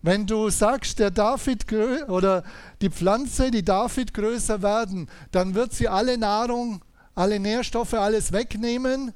wenn 0.00 0.28
du 0.28 0.48
sagst, 0.48 1.00
der 1.00 1.10
David 1.10 1.72
oder 2.08 2.44
die 2.82 2.90
Pflanze, 2.90 3.50
die 3.50 3.64
David 3.64 4.14
größer 4.14 4.62
werden, 4.62 5.08
dann 5.32 5.56
wird 5.56 5.72
sie 5.72 5.88
alle 5.88 6.16
Nahrung 6.18 6.84
alle 7.14 7.38
Nährstoffe, 7.38 7.94
alles 7.94 8.32
wegnehmen 8.32 9.12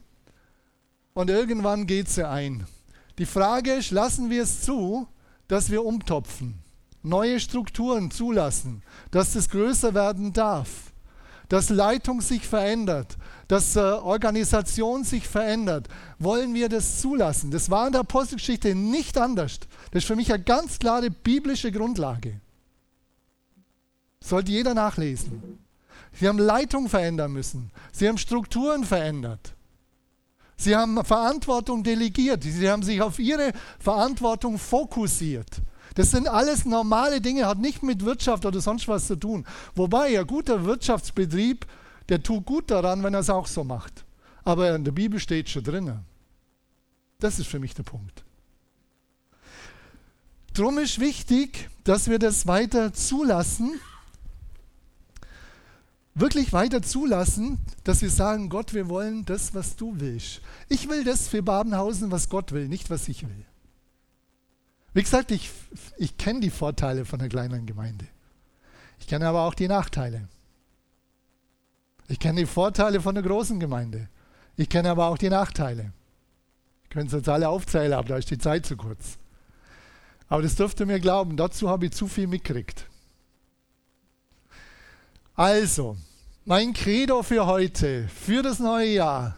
und 1.17 1.31
irgendwann 1.31 1.87
geht 1.87 2.11
sie 2.11 2.29
ein. 2.29 2.67
Die 3.17 3.25
Frage 3.25 3.73
ist, 3.73 3.91
lassen 3.91 4.29
wir 4.29 4.43
es 4.43 4.61
zu, 4.61 5.09
dass 5.49 5.71
wir 5.71 5.83
umtopfen, 5.83 6.59
neue 7.03 7.41
Strukturen 7.41 8.11
zulassen, 8.11 8.83
dass 9.13 9.35
es 9.35 9.49
größer 9.49 9.95
werden 9.95 10.35
darf, 10.35 10.69
dass 11.49 11.71
Leitung 11.71 12.21
sich 12.21 12.47
verändert, 12.47 13.17
dass 13.49 13.77
äh, 13.77 13.81
Organisation 13.81 15.05
sich 15.05 15.27
verändert. 15.27 15.89
Wollen 16.19 16.53
wir 16.53 16.69
das 16.69 17.01
zulassen? 17.01 17.51
Das 17.51 17.71
war 17.71 17.87
in 17.87 17.93
der 17.93 18.03
Apostelgeschichte 18.03 18.75
nicht 18.75 19.17
anders. 19.17 19.61
Das 19.93 20.03
ist 20.03 20.07
für 20.07 20.17
mich 20.17 20.31
eine 20.35 20.43
ganz 20.43 20.79
klare 20.79 21.11
biblische 21.11 21.73
Grundlage. 21.73 22.43
Sollte 24.23 24.53
jeder 24.53 24.75
nachlesen. 24.75 25.61
Sie 26.13 26.29
haben 26.29 26.39
Leitung 26.39 26.91
verändern 26.91 27.33
müssen. 27.33 27.71
Sie 27.91 28.07
haben 28.07 28.19
Strukturen 28.19 28.85
verändert. 28.85 29.56
Sie 30.57 30.75
haben 30.75 31.05
Verantwortung 31.05 31.83
delegiert. 31.83 32.42
Sie 32.42 32.69
haben 32.69 32.83
sich 32.83 33.03
auf 33.03 33.19
ihre 33.19 33.53
Verantwortung 33.79 34.59
fokussiert. 34.59 35.47
Das 35.95 36.11
sind 36.11 36.29
alles 36.29 36.64
normale 36.64 37.21
Dinge, 37.21 37.47
hat 37.47 37.59
nicht 37.59 37.83
mit 37.83 38.05
Wirtschaft 38.05 38.45
oder 38.45 38.61
sonst 38.61 38.87
was 38.88 39.07
zu 39.07 39.16
tun. 39.16 39.47
Wobei 39.75 40.19
ein 40.19 40.27
guter 40.27 40.64
Wirtschaftsbetrieb, 40.64 41.66
der 42.09 42.23
tut 42.23 42.45
gut 42.45 42.71
daran, 42.71 43.03
wenn 43.03 43.14
er 43.14 43.21
es 43.21 43.31
auch 43.31 43.47
so 43.47 43.64
macht. 43.64 44.05
Aber 44.45 44.75
in 44.75 44.85
der 44.85 44.92
Bibel 44.92 45.19
steht 45.19 45.49
schon 45.49 45.64
drin. 45.64 46.01
Das 47.19 47.38
ist 47.38 47.49
für 47.49 47.59
mich 47.59 47.75
der 47.75 47.83
Punkt. 47.83 48.25
Drum 50.53 50.79
ist 50.79 51.01
wichtig, 51.01 51.69
dass 51.85 52.09
wir 52.09 52.19
das 52.19 52.47
weiter 52.47 52.92
zulassen 52.92 53.79
wirklich 56.17 56.53
weiter 56.53 56.83
zulassen, 56.83 57.59
dass 57.85 58.03
wir 58.03 58.11
sagen, 58.11 58.49
Gott, 58.49 58.75
wir 58.75 58.89
wollen 58.89 59.25
das, 59.25 59.55
was 59.55 59.77
du 59.77 60.01
willst. 60.01 60.41
Ich 60.69 60.89
will 60.89 61.05
das 61.05 61.29
für 61.29 61.43
Babenhausen, 61.43 62.11
was 62.11 62.29
Gott 62.29 62.53
will, 62.53 62.69
nicht 62.69 62.91
was 62.91 63.09
ich 63.09 63.23
will. 63.23 63.45
Wie 64.95 65.03
gesagt, 65.03 65.31
ich, 65.31 65.51
ich 65.99 66.17
kenne 66.17 66.41
die 66.41 66.51
Vorteile 66.51 67.05
von 67.05 67.21
einer 67.21 67.29
kleinen 67.29 67.67
Gemeinde. 67.67 68.07
Ich 68.99 69.07
kenne 69.07 69.29
aber 69.29 69.43
auch 69.43 69.55
die 69.55 69.69
Nachteile. 69.69 70.27
Ich 72.09 72.19
kenne 72.19 72.41
die 72.41 72.47
Vorteile 72.47 73.01
von 73.01 73.15
der 73.15 73.23
großen 73.23 73.61
Gemeinde. 73.61 74.09
Ich 74.57 74.71
kenne 74.71 74.91
aber 74.91 75.09
auch 75.09 75.19
die 75.19 75.29
Nachteile. 75.29 75.93
Ich 76.85 76.91
könnte 76.91 77.09
es 77.09 77.13
jetzt 77.13 77.29
alle 77.29 77.51
aufzählen, 77.51 77.93
aber 77.93 78.09
da 78.09 78.17
ist 78.17 78.31
die 78.31 78.39
Zeit 78.39 78.65
zu 78.65 78.77
kurz. 78.77 79.19
Aber 80.29 80.41
das 80.41 80.55
dürft 80.55 80.81
ihr 80.81 80.87
mir 80.87 80.99
glauben, 80.99 81.37
dazu 81.37 81.69
habe 81.69 81.87
ich 81.87 81.93
zu 81.93 82.09
viel 82.09 82.27
mitgekriegt. 82.27 82.87
Also, 85.37 85.99
mein 86.46 86.72
Credo 86.72 87.22
für 87.22 87.44
heute, 87.44 88.09
für 88.09 88.42
das 88.42 88.59
neue 88.59 88.88
Jahr. 88.88 89.37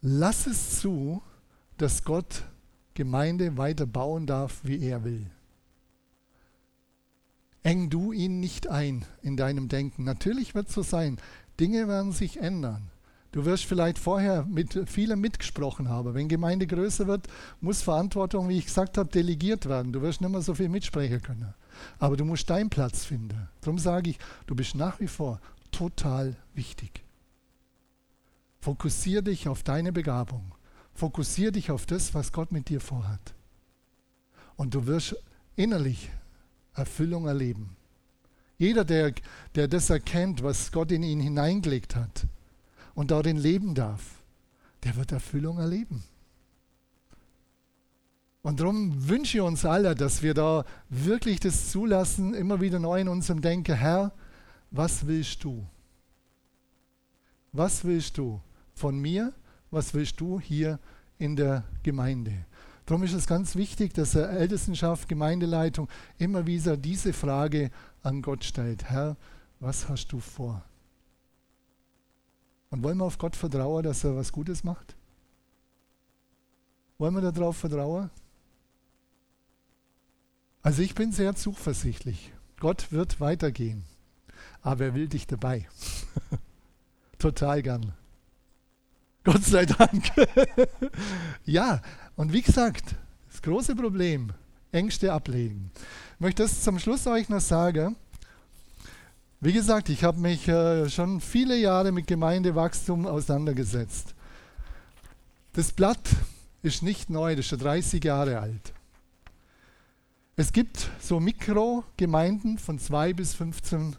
Lass 0.00 0.48
es 0.48 0.80
zu, 0.80 1.22
dass 1.76 2.02
Gott 2.02 2.42
Gemeinde 2.94 3.56
weiter 3.56 3.86
bauen 3.86 4.26
darf, 4.26 4.58
wie 4.64 4.84
er 4.84 5.04
will. 5.04 5.30
Eng 7.62 7.88
du 7.88 8.10
ihn 8.10 8.40
nicht 8.40 8.66
ein 8.66 9.04
in 9.22 9.36
deinem 9.36 9.68
Denken. 9.68 10.02
Natürlich 10.02 10.56
wird 10.56 10.66
es 10.66 10.74
so 10.74 10.82
sein. 10.82 11.18
Dinge 11.60 11.86
werden 11.86 12.10
sich 12.10 12.40
ändern. 12.40 12.90
Du 13.30 13.44
wirst 13.44 13.64
vielleicht 13.64 13.98
vorher 13.98 14.44
mit 14.44 14.76
vielen 14.86 15.20
mitgesprochen 15.20 15.88
haben. 15.88 16.14
Wenn 16.14 16.26
Gemeinde 16.26 16.66
größer 16.66 17.06
wird, 17.06 17.28
muss 17.60 17.82
Verantwortung, 17.82 18.48
wie 18.48 18.58
ich 18.58 18.64
gesagt 18.64 18.98
habe, 18.98 19.08
delegiert 19.08 19.68
werden. 19.68 19.92
Du 19.92 20.02
wirst 20.02 20.20
nicht 20.20 20.30
mehr 20.30 20.42
so 20.42 20.54
viel 20.54 20.68
mitsprechen 20.68 21.22
können. 21.22 21.54
Aber 21.98 22.16
du 22.16 22.24
musst 22.24 22.50
deinen 22.50 22.70
Platz 22.70 23.04
finden. 23.04 23.48
Darum 23.60 23.78
sage 23.78 24.10
ich, 24.10 24.18
du 24.46 24.54
bist 24.54 24.74
nach 24.74 25.00
wie 25.00 25.08
vor 25.08 25.40
total 25.70 26.36
wichtig. 26.54 27.04
Fokussiere 28.60 29.22
dich 29.22 29.48
auf 29.48 29.62
deine 29.62 29.92
Begabung. 29.92 30.54
Fokussiere 30.94 31.52
dich 31.52 31.70
auf 31.70 31.86
das, 31.86 32.14
was 32.14 32.32
Gott 32.32 32.52
mit 32.52 32.68
dir 32.68 32.80
vorhat. 32.80 33.34
Und 34.56 34.74
du 34.74 34.86
wirst 34.86 35.16
innerlich 35.54 36.10
Erfüllung 36.74 37.26
erleben. 37.26 37.76
Jeder, 38.58 38.84
der, 38.84 39.12
der 39.54 39.68
das 39.68 39.90
erkennt, 39.90 40.42
was 40.42 40.72
Gott 40.72 40.90
in 40.90 41.04
ihn 41.04 41.20
hineingelegt 41.20 41.94
hat 41.94 42.26
und 42.94 43.12
darin 43.12 43.36
leben 43.36 43.74
darf, 43.74 44.02
der 44.82 44.96
wird 44.96 45.12
Erfüllung 45.12 45.58
erleben. 45.58 46.02
Und 48.42 48.60
darum 48.60 49.08
wünsche 49.08 49.38
ich 49.38 49.42
uns 49.42 49.64
alle, 49.64 49.94
dass 49.94 50.22
wir 50.22 50.32
da 50.34 50.64
wirklich 50.88 51.40
das 51.40 51.70
zulassen, 51.70 52.34
immer 52.34 52.60
wieder 52.60 52.78
neu 52.78 53.00
in 53.00 53.08
unserem 53.08 53.40
Denken, 53.40 53.74
Herr, 53.74 54.12
was 54.70 55.06
willst 55.06 55.44
du? 55.44 55.66
Was 57.52 57.84
willst 57.84 58.18
du 58.18 58.40
von 58.74 58.98
mir? 58.98 59.32
Was 59.70 59.92
willst 59.92 60.20
du 60.20 60.40
hier 60.40 60.78
in 61.18 61.36
der 61.36 61.64
Gemeinde? 61.82 62.46
Darum 62.86 63.02
ist 63.02 63.12
es 63.12 63.26
ganz 63.26 63.54
wichtig, 63.54 63.92
dass 63.92 64.12
der 64.12 64.30
Ältestenschaft, 64.30 65.08
Gemeindeleitung 65.08 65.88
immer 66.16 66.46
wieder 66.46 66.76
diese 66.76 67.12
Frage 67.12 67.70
an 68.02 68.22
Gott 68.22 68.44
stellt. 68.44 68.84
Herr, 68.84 69.16
was 69.60 69.88
hast 69.88 70.08
du 70.08 70.20
vor? 70.20 70.64
Und 72.70 72.82
wollen 72.82 72.98
wir 72.98 73.04
auf 73.04 73.18
Gott 73.18 73.36
vertrauen, 73.36 73.82
dass 73.82 74.04
er 74.04 74.16
was 74.16 74.32
Gutes 74.32 74.64
macht? 74.64 74.96
Wollen 76.96 77.14
wir 77.14 77.32
darauf 77.32 77.56
vertrauen? 77.56 78.10
Also 80.62 80.82
ich 80.82 80.94
bin 80.94 81.12
sehr 81.12 81.34
zuversichtlich. 81.34 82.32
Gott 82.60 82.90
wird 82.90 83.20
weitergehen. 83.20 83.84
Aber 84.62 84.86
er 84.86 84.94
will 84.94 85.08
dich 85.08 85.26
dabei. 85.26 85.68
Total 87.18 87.62
gern. 87.62 87.92
Gott 89.24 89.44
sei 89.44 89.66
Dank. 89.66 90.04
ja, 91.44 91.80
und 92.16 92.32
wie 92.32 92.42
gesagt, 92.42 92.94
das 93.30 93.42
große 93.42 93.76
Problem, 93.76 94.32
Ängste 94.72 95.12
ablegen. 95.12 95.70
Ich 96.14 96.20
möchte 96.20 96.42
das 96.42 96.62
zum 96.62 96.78
Schluss 96.78 97.06
euch 97.06 97.28
noch 97.28 97.40
sagen. 97.40 97.96
Wie 99.40 99.52
gesagt, 99.52 99.88
ich 99.88 100.02
habe 100.02 100.18
mich 100.18 100.48
äh, 100.48 100.90
schon 100.90 101.20
viele 101.20 101.56
Jahre 101.56 101.92
mit 101.92 102.06
Gemeindewachstum 102.06 103.06
auseinandergesetzt. 103.06 104.14
Das 105.52 105.72
Blatt 105.72 106.08
ist 106.62 106.82
nicht 106.82 107.08
neu, 107.08 107.36
das 107.36 107.44
ist 107.44 107.50
schon 107.50 107.60
30 107.60 108.02
Jahre 108.02 108.40
alt. 108.40 108.72
Es 110.40 110.52
gibt 110.52 110.88
so 111.00 111.18
Mikrogemeinden 111.18 112.58
von 112.58 112.78
2 112.78 113.12
bis 113.12 113.34
15 113.34 113.96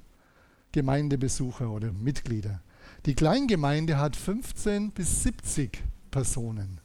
Gemeindebesucher 0.71 1.69
oder 1.69 1.91
Mitglieder. 1.91 2.61
Die 3.05 3.13
Kleingemeinde 3.13 3.97
hat 3.97 4.15
15 4.15 4.91
bis 4.91 5.23
70 5.23 5.83
Personen. 6.11 6.79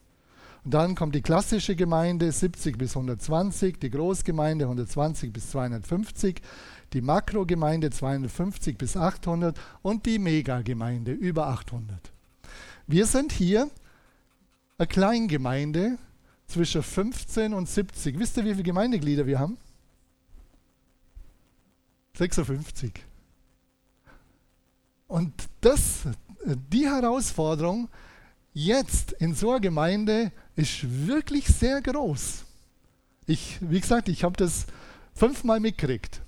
Und 0.64 0.74
dann 0.74 0.96
kommt 0.96 1.14
die 1.14 1.22
klassische 1.22 1.76
Gemeinde 1.76 2.32
70 2.32 2.76
bis 2.76 2.96
120, 2.96 3.78
die 3.78 3.90
Großgemeinde 3.90 4.64
120 4.64 5.32
bis 5.32 5.50
250, 5.50 6.42
die 6.92 7.00
Makrogemeinde 7.00 7.90
250 7.90 8.76
bis 8.76 8.96
800 8.96 9.56
und 9.82 10.04
die 10.04 10.18
Megagemeinde 10.18 11.12
über 11.12 11.46
800. 11.46 12.10
Wir 12.88 13.06
sind 13.06 13.30
hier 13.30 13.70
eine 14.78 14.88
Kleingemeinde 14.88 15.98
zwischen 16.46 16.82
15 16.82 17.54
und 17.54 17.68
70. 17.68 18.18
Wisst 18.18 18.36
ihr, 18.36 18.44
wie 18.44 18.52
viele 18.52 18.62
Gemeindeglieder 18.62 19.26
wir 19.26 19.38
haben? 19.38 19.56
56. 22.16 22.92
Und 25.08 25.32
das, 25.60 26.02
die 26.72 26.86
Herausforderung, 26.86 27.88
jetzt 28.52 29.12
in 29.12 29.34
so 29.34 29.50
einer 29.50 29.60
Gemeinde 29.60 30.32
ist 30.56 31.06
wirklich 31.06 31.46
sehr 31.46 31.82
groß. 31.82 32.44
Ich, 33.26 33.58
wie 33.60 33.80
gesagt, 33.80 34.08
ich 34.08 34.24
habe 34.24 34.36
das 34.36 34.66
fünfmal 35.14 35.60
mitgekriegt. 35.60 36.20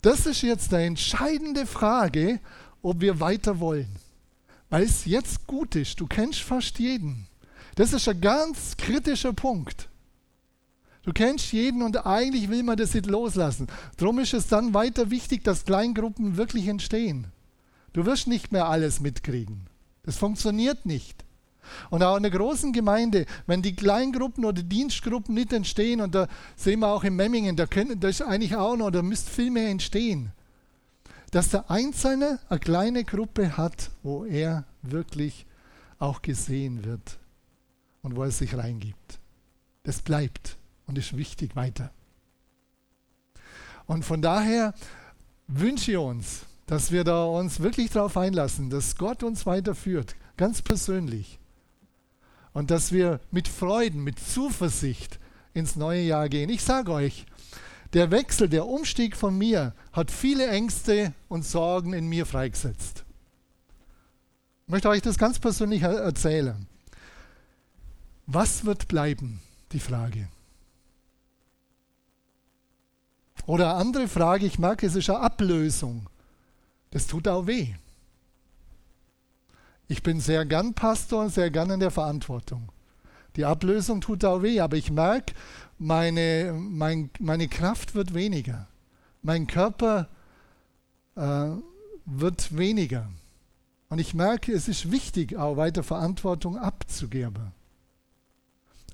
Das 0.00 0.26
ist 0.26 0.42
jetzt 0.42 0.72
eine 0.72 0.84
entscheidende 0.84 1.66
Frage, 1.66 2.40
ob 2.82 3.00
wir 3.00 3.20
weiter 3.20 3.58
wollen. 3.58 3.88
Weil 4.70 4.84
es 4.84 5.04
jetzt 5.04 5.46
gut 5.46 5.74
ist. 5.74 6.00
Du 6.00 6.06
kennst 6.06 6.40
fast 6.40 6.78
jeden. 6.78 7.26
Das 7.76 7.92
ist 7.92 8.08
ein 8.08 8.20
ganz 8.20 8.76
kritischer 8.78 9.34
Punkt. 9.34 9.88
Du 11.02 11.12
kennst 11.12 11.52
jeden 11.52 11.82
und 11.82 12.04
eigentlich 12.04 12.48
will 12.48 12.62
man 12.62 12.78
das 12.78 12.94
nicht 12.94 13.06
loslassen. 13.06 13.68
Darum 13.98 14.18
ist 14.18 14.34
es 14.34 14.48
dann 14.48 14.74
weiter 14.74 15.10
wichtig, 15.10 15.44
dass 15.44 15.66
Kleingruppen 15.66 16.36
wirklich 16.38 16.66
entstehen. 16.68 17.28
Du 17.92 18.06
wirst 18.06 18.26
nicht 18.26 18.50
mehr 18.50 18.66
alles 18.66 19.00
mitkriegen. 19.00 19.66
Das 20.02 20.16
funktioniert 20.16 20.86
nicht. 20.86 21.24
Und 21.90 22.02
auch 22.02 22.16
in 22.16 22.24
einer 22.24 22.36
großen 22.36 22.72
Gemeinde, 22.72 23.26
wenn 23.46 23.60
die 23.60 23.76
Kleingruppen 23.76 24.44
oder 24.44 24.62
Dienstgruppen 24.62 25.34
nicht 25.34 25.52
entstehen, 25.52 26.00
und 26.00 26.14
da 26.14 26.28
sehen 26.56 26.80
wir 26.80 26.88
auch 26.88 27.04
in 27.04 27.14
Memmingen, 27.14 27.56
da, 27.56 27.66
können, 27.66 28.00
da 28.00 28.08
ist 28.08 28.22
eigentlich 28.22 28.56
auch 28.56 28.76
noch, 28.76 28.90
da 28.90 29.02
müsste 29.02 29.30
viel 29.30 29.50
mehr 29.50 29.68
entstehen, 29.68 30.32
dass 31.30 31.50
der 31.50 31.70
Einzelne 31.70 32.40
eine 32.48 32.58
kleine 32.58 33.04
Gruppe 33.04 33.58
hat, 33.58 33.90
wo 34.02 34.24
er 34.24 34.64
wirklich 34.82 35.44
auch 35.98 36.22
gesehen 36.22 36.84
wird 36.84 37.18
und 38.06 38.14
wo 38.14 38.22
er 38.22 38.30
sich 38.30 38.56
reingibt. 38.56 39.18
Das 39.82 40.00
bleibt 40.00 40.56
und 40.86 40.96
ist 40.96 41.16
wichtig 41.16 41.56
weiter. 41.56 41.90
Und 43.86 44.04
von 44.04 44.22
daher 44.22 44.74
wünsche 45.48 45.90
ich 45.90 45.96
uns, 45.96 46.42
dass 46.66 46.92
wir 46.92 47.02
da 47.02 47.24
uns 47.24 47.58
wirklich 47.58 47.90
darauf 47.90 48.16
einlassen, 48.16 48.70
dass 48.70 48.96
Gott 48.96 49.24
uns 49.24 49.44
weiterführt, 49.44 50.14
ganz 50.36 50.62
persönlich. 50.62 51.40
Und 52.52 52.70
dass 52.70 52.92
wir 52.92 53.18
mit 53.32 53.48
Freuden, 53.48 54.04
mit 54.04 54.20
Zuversicht 54.20 55.18
ins 55.52 55.74
neue 55.74 56.02
Jahr 56.02 56.28
gehen. 56.28 56.48
Ich 56.48 56.62
sage 56.62 56.92
euch, 56.92 57.26
der 57.92 58.12
Wechsel, 58.12 58.48
der 58.48 58.66
Umstieg 58.66 59.16
von 59.16 59.36
mir 59.36 59.74
hat 59.90 60.12
viele 60.12 60.46
Ängste 60.46 61.12
und 61.26 61.44
Sorgen 61.44 61.92
in 61.92 62.06
mir 62.06 62.24
freigesetzt. 62.24 63.04
Ich 64.66 64.70
möchte 64.70 64.88
euch 64.88 65.02
das 65.02 65.18
ganz 65.18 65.40
persönlich 65.40 65.82
erzählen. 65.82 66.68
Was 68.26 68.64
wird 68.64 68.88
bleiben? 68.88 69.40
Die 69.72 69.80
Frage. 69.80 70.28
Oder 73.46 73.76
andere 73.76 74.08
Frage, 74.08 74.46
ich 74.46 74.58
merke, 74.58 74.86
es 74.86 74.96
ist 74.96 75.08
eine 75.08 75.20
Ablösung. 75.20 76.08
Das 76.90 77.06
tut 77.06 77.28
auch 77.28 77.46
weh. 77.46 77.74
Ich 79.88 80.02
bin 80.02 80.20
sehr 80.20 80.44
gern 80.44 80.74
Pastor 80.74 81.22
und 81.22 81.32
sehr 81.32 81.50
gern 81.50 81.70
in 81.70 81.80
der 81.80 81.92
Verantwortung. 81.92 82.72
Die 83.36 83.44
Ablösung 83.44 84.00
tut 84.00 84.24
auch 84.24 84.42
weh, 84.42 84.60
aber 84.60 84.76
ich 84.76 84.90
merke, 84.90 85.34
meine, 85.78 86.52
mein, 86.58 87.10
meine 87.20 87.48
Kraft 87.48 87.94
wird 87.94 88.14
weniger. 88.14 88.66
Mein 89.22 89.46
Körper 89.46 90.08
äh, 91.14 91.50
wird 92.06 92.56
weniger. 92.56 93.08
Und 93.88 94.00
ich 94.00 94.14
merke, 94.14 94.52
es 94.52 94.66
ist 94.66 94.90
wichtig, 94.90 95.36
auch 95.36 95.56
weiter 95.56 95.84
Verantwortung 95.84 96.56
abzugeben. 96.56 97.52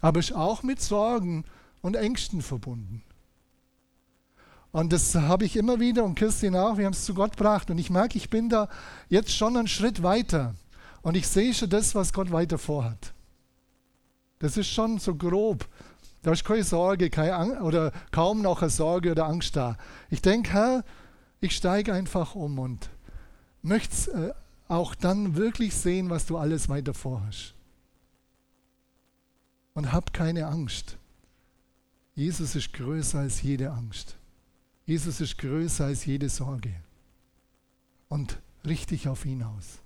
Aber 0.02 0.20
ist 0.20 0.34
auch 0.34 0.62
mit 0.62 0.82
Sorgen 0.82 1.44
und 1.80 1.96
Ängsten 1.96 2.42
verbunden. 2.42 3.02
Und 4.72 4.92
das 4.92 5.14
habe 5.14 5.44
ich 5.44 5.56
immer 5.56 5.80
wieder 5.80 6.04
und 6.04 6.14
Kirstin 6.14 6.56
auch, 6.56 6.76
wir 6.76 6.86
haben 6.86 6.92
es 6.92 7.04
zu 7.04 7.14
Gott 7.14 7.36
gebracht. 7.36 7.70
Und 7.70 7.78
ich 7.78 7.88
merke, 7.88 8.18
ich 8.18 8.28
bin 8.28 8.48
da 8.48 8.68
jetzt 9.08 9.34
schon 9.34 9.56
einen 9.56 9.68
Schritt 9.68 10.02
weiter. 10.02 10.54
Und 11.02 11.16
ich 11.16 11.28
sehe 11.28 11.54
schon 11.54 11.70
das, 11.70 11.94
was 11.94 12.12
Gott 12.12 12.32
weiter 12.32 12.58
vorhat. 12.58 13.14
Das 14.38 14.56
ist 14.56 14.68
schon 14.68 14.98
so 14.98 15.14
grob 15.14 15.68
Da 16.22 16.32
ist 16.32 16.44
keine 16.44 16.64
Sorge 16.64 17.10
keine 17.10 17.36
Ang 17.36 17.60
oder 17.62 17.92
kaum 18.10 18.42
noch 18.42 18.60
eine 18.60 18.70
Sorge 18.70 19.12
oder 19.12 19.26
Angst 19.26 19.56
da. 19.56 19.76
Ich 20.10 20.20
denke, 20.20 20.52
Herr, 20.52 20.84
ich 21.40 21.54
steige 21.54 21.92
einfach 21.92 22.34
um 22.34 22.58
und 22.58 22.90
möchte 23.62 24.10
äh, 24.10 24.72
auch 24.72 24.94
dann 24.94 25.36
wirklich 25.36 25.74
sehen, 25.74 26.10
was 26.10 26.26
du 26.26 26.38
alles 26.38 26.68
weiter 26.68 26.94
vorhast. 26.94 27.54
Und 29.74 29.92
hab 29.92 30.12
keine 30.12 30.46
Angst. 30.46 30.96
Jesus 32.14 32.54
ist 32.54 32.72
größer 32.72 33.20
als 33.20 33.42
jede 33.42 33.70
Angst. 33.70 34.16
Jesus 34.84 35.20
ist 35.20 35.38
größer 35.38 35.86
als 35.86 36.04
jede 36.04 36.28
Sorge. 36.28 36.74
Und 38.08 38.38
richte 38.66 39.10
auf 39.10 39.24
ihn 39.24 39.42
aus. 39.42 39.78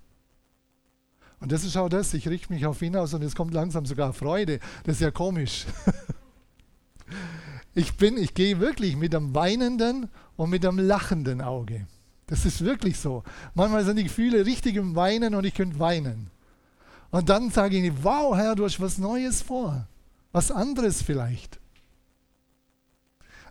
Und 1.39 1.51
das 1.51 1.63
ist 1.63 1.77
auch 1.77 1.89
das, 1.89 2.13
ich 2.13 2.27
richte 2.27 2.51
mich 2.51 2.65
auf 2.65 2.81
ihn 2.81 2.95
aus 2.95 3.13
und 3.13 3.21
es 3.21 3.35
kommt 3.35 3.53
langsam 3.53 3.85
sogar 3.85 4.11
Freude. 4.11 4.59
Das 4.83 4.95
ist 4.95 5.01
ja 5.01 5.11
komisch. 5.11 5.65
Ich 7.77 7.95
bin, 7.95 8.17
ich 8.17 8.33
gehe 8.33 8.59
wirklich 8.59 8.95
mit 8.95 9.13
einem 9.13 9.35
weinenden 9.35 10.09
und 10.35 10.49
mit 10.49 10.65
einem 10.65 10.79
lachenden 10.79 11.41
Auge. 11.41 11.85
Das 12.25 12.43
ist 12.43 12.65
wirklich 12.65 12.97
so. 12.97 13.23
Manchmal 13.53 13.85
sind 13.85 13.97
die 13.97 14.03
Gefühle 14.05 14.47
richtig 14.47 14.77
im 14.77 14.95
Weinen 14.95 15.35
und 15.35 15.45
ich 15.45 15.53
könnte 15.53 15.77
weinen. 15.77 16.31
Und 17.11 17.29
dann 17.29 17.49
sage 17.51 17.77
ich, 17.77 18.03
wow, 18.03 18.35
Herr, 18.35 18.55
du 18.55 18.65
hast 18.65 18.79
was 18.79 18.97
Neues 18.97 19.41
vor. 19.41 19.87
Was 20.31 20.51
anderes 20.51 21.01
vielleicht. 21.01 21.59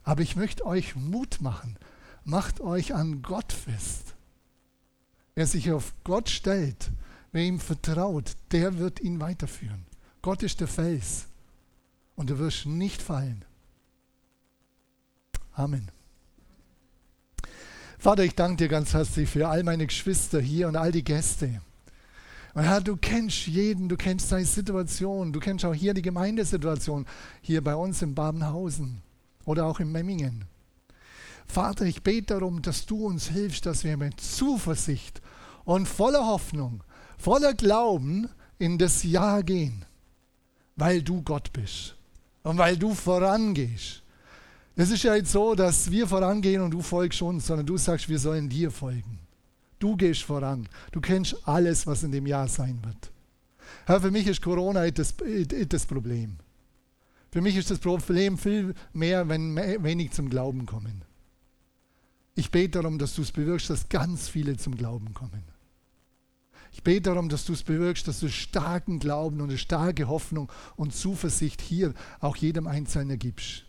Aber 0.04 0.22
ich 0.22 0.36
möchte 0.36 0.64
euch 0.64 0.94
Mut 0.94 1.40
machen. 1.40 1.76
Macht 2.24 2.60
euch 2.60 2.94
an 2.94 3.22
Gott 3.22 3.52
fest. 3.52 4.14
Wer 5.34 5.46
sich 5.46 5.72
auf 5.72 5.94
Gott 6.04 6.28
stellt, 6.28 6.90
wer 7.32 7.42
ihm 7.42 7.60
vertraut, 7.60 8.36
der 8.52 8.78
wird 8.78 9.00
ihn 9.00 9.20
weiterführen. 9.20 9.84
Gott 10.22 10.42
ist 10.42 10.60
der 10.60 10.68
Fels. 10.68 11.26
Und 12.14 12.30
du 12.30 12.38
wirst 12.38 12.66
nicht 12.66 13.02
fallen. 13.02 13.44
Amen. 15.52 15.90
Vater, 17.98 18.24
ich 18.24 18.34
danke 18.34 18.56
dir 18.56 18.68
ganz 18.68 18.94
herzlich 18.94 19.28
für 19.28 19.48
all 19.48 19.62
meine 19.62 19.86
Geschwister 19.86 20.40
hier 20.40 20.68
und 20.68 20.76
all 20.76 20.92
die 20.92 21.04
Gäste. 21.04 21.60
Und 22.56 22.62
Herr, 22.62 22.80
du 22.80 22.96
kennst 22.96 23.46
jeden, 23.48 23.90
du 23.90 23.98
kennst 23.98 24.30
seine 24.30 24.46
Situation, 24.46 25.30
du 25.30 25.40
kennst 25.40 25.66
auch 25.66 25.74
hier 25.74 25.92
die 25.92 26.00
Gemeindesituation, 26.00 27.04
hier 27.42 27.62
bei 27.62 27.74
uns 27.74 28.00
in 28.00 28.14
Babenhausen 28.14 29.02
oder 29.44 29.66
auch 29.66 29.78
in 29.78 29.92
Memmingen. 29.92 30.46
Vater, 31.46 31.84
ich 31.84 32.02
bete 32.02 32.38
darum, 32.38 32.62
dass 32.62 32.86
du 32.86 33.04
uns 33.04 33.28
hilfst, 33.28 33.66
dass 33.66 33.84
wir 33.84 33.98
mit 33.98 34.18
Zuversicht 34.22 35.20
und 35.66 35.86
voller 35.86 36.24
Hoffnung, 36.24 36.82
voller 37.18 37.52
Glauben 37.52 38.30
in 38.58 38.78
das 38.78 39.02
Jahr 39.02 39.42
gehen, 39.42 39.84
weil 40.76 41.02
du 41.02 41.20
Gott 41.20 41.52
bist 41.52 41.94
und 42.42 42.56
weil 42.56 42.78
du 42.78 42.94
vorangehst 42.94 44.02
es 44.78 44.90
ist 44.90 45.04
ja 45.04 45.14
jetzt 45.14 45.32
so, 45.32 45.54
dass 45.54 45.90
wir 45.90 46.06
vorangehen 46.06 46.60
und 46.60 46.70
du 46.70 46.82
folgst 46.82 47.22
uns, 47.22 47.46
sondern 47.46 47.64
du 47.64 47.78
sagst, 47.78 48.10
wir 48.10 48.18
sollen 48.18 48.50
dir 48.50 48.70
folgen. 48.70 49.25
Du 49.78 49.96
gehst 49.96 50.22
voran. 50.22 50.68
Du 50.92 51.00
kennst 51.00 51.36
alles, 51.46 51.86
was 51.86 52.02
in 52.02 52.12
dem 52.12 52.26
Jahr 52.26 52.48
sein 52.48 52.80
wird. 52.84 53.10
Herr, 53.84 54.00
für 54.00 54.10
mich 54.10 54.26
ist 54.26 54.42
Corona 54.42 54.90
das, 54.90 55.14
das 55.68 55.86
Problem. 55.86 56.36
Für 57.30 57.42
mich 57.42 57.56
ist 57.56 57.70
das 57.70 57.78
Problem 57.78 58.38
viel 58.38 58.74
mehr, 58.94 59.28
wenn 59.28 59.56
wenig 59.56 60.12
zum 60.12 60.30
Glauben 60.30 60.64
kommen. 60.64 61.04
Ich 62.34 62.50
bete 62.50 62.80
darum, 62.82 62.98
dass 62.98 63.14
du 63.14 63.22
es 63.22 63.32
bewirkst, 63.32 63.68
dass 63.68 63.88
ganz 63.88 64.28
viele 64.28 64.56
zum 64.56 64.76
Glauben 64.76 65.12
kommen. 65.12 65.42
Ich 66.72 66.82
bete 66.82 67.02
darum, 67.10 67.28
dass 67.28 67.44
du 67.44 67.52
es 67.52 67.62
bewirkst, 67.62 68.08
dass 68.08 68.20
du 68.20 68.28
starken 68.28 68.98
Glauben 68.98 69.40
und 69.40 69.50
eine 69.50 69.58
starke 69.58 70.08
Hoffnung 70.08 70.50
und 70.76 70.94
Zuversicht 70.94 71.60
hier 71.60 71.92
auch 72.20 72.36
jedem 72.36 72.66
Einzelnen 72.66 73.18
gibst. 73.18 73.65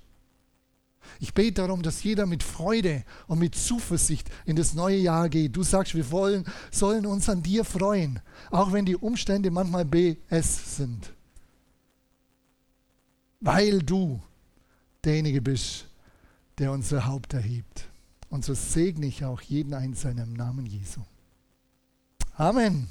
Ich 1.20 1.34
bete 1.34 1.62
darum, 1.62 1.82
dass 1.82 2.04
jeder 2.04 2.26
mit 2.26 2.43
Freude 2.43 3.04
und 3.28 3.39
mit 3.39 3.56
Zuversicht 3.56 4.30
in 4.46 4.56
das 4.56 4.74
neue 4.74 4.98
Jahr 4.98 5.30
geht. 5.30 5.56
Du 5.56 5.63
sagst, 5.63 5.96
wir 5.96 6.12
wollen, 6.12 6.46
sollen 6.72 7.06
uns 7.06 7.30
an 7.30 7.43
dir 7.43 7.63
freuen, 7.63 8.20
auch 8.52 8.72
wenn 8.72 8.86
die 8.86 8.96
Umstände 8.96 9.52
manchmal 9.52 9.86
BS 9.86 10.78
sind. 10.78 11.13
Weil 13.39 13.80
du 13.80 14.22
derjenige 15.04 15.41
bist, 15.41 15.88
der 16.58 16.72
unser 16.72 17.06
Haupt 17.06 17.34
erhebt. 17.34 17.88
Und 18.30 18.43
so 18.43 18.54
segne 18.54 19.06
ich 19.06 19.24
auch 19.24 19.41
jeden 19.41 19.74
Einzelnen 19.74 20.30
im 20.30 20.34
Namen 20.34 20.65
Jesu. 20.65 21.02
Amen. 22.36 22.89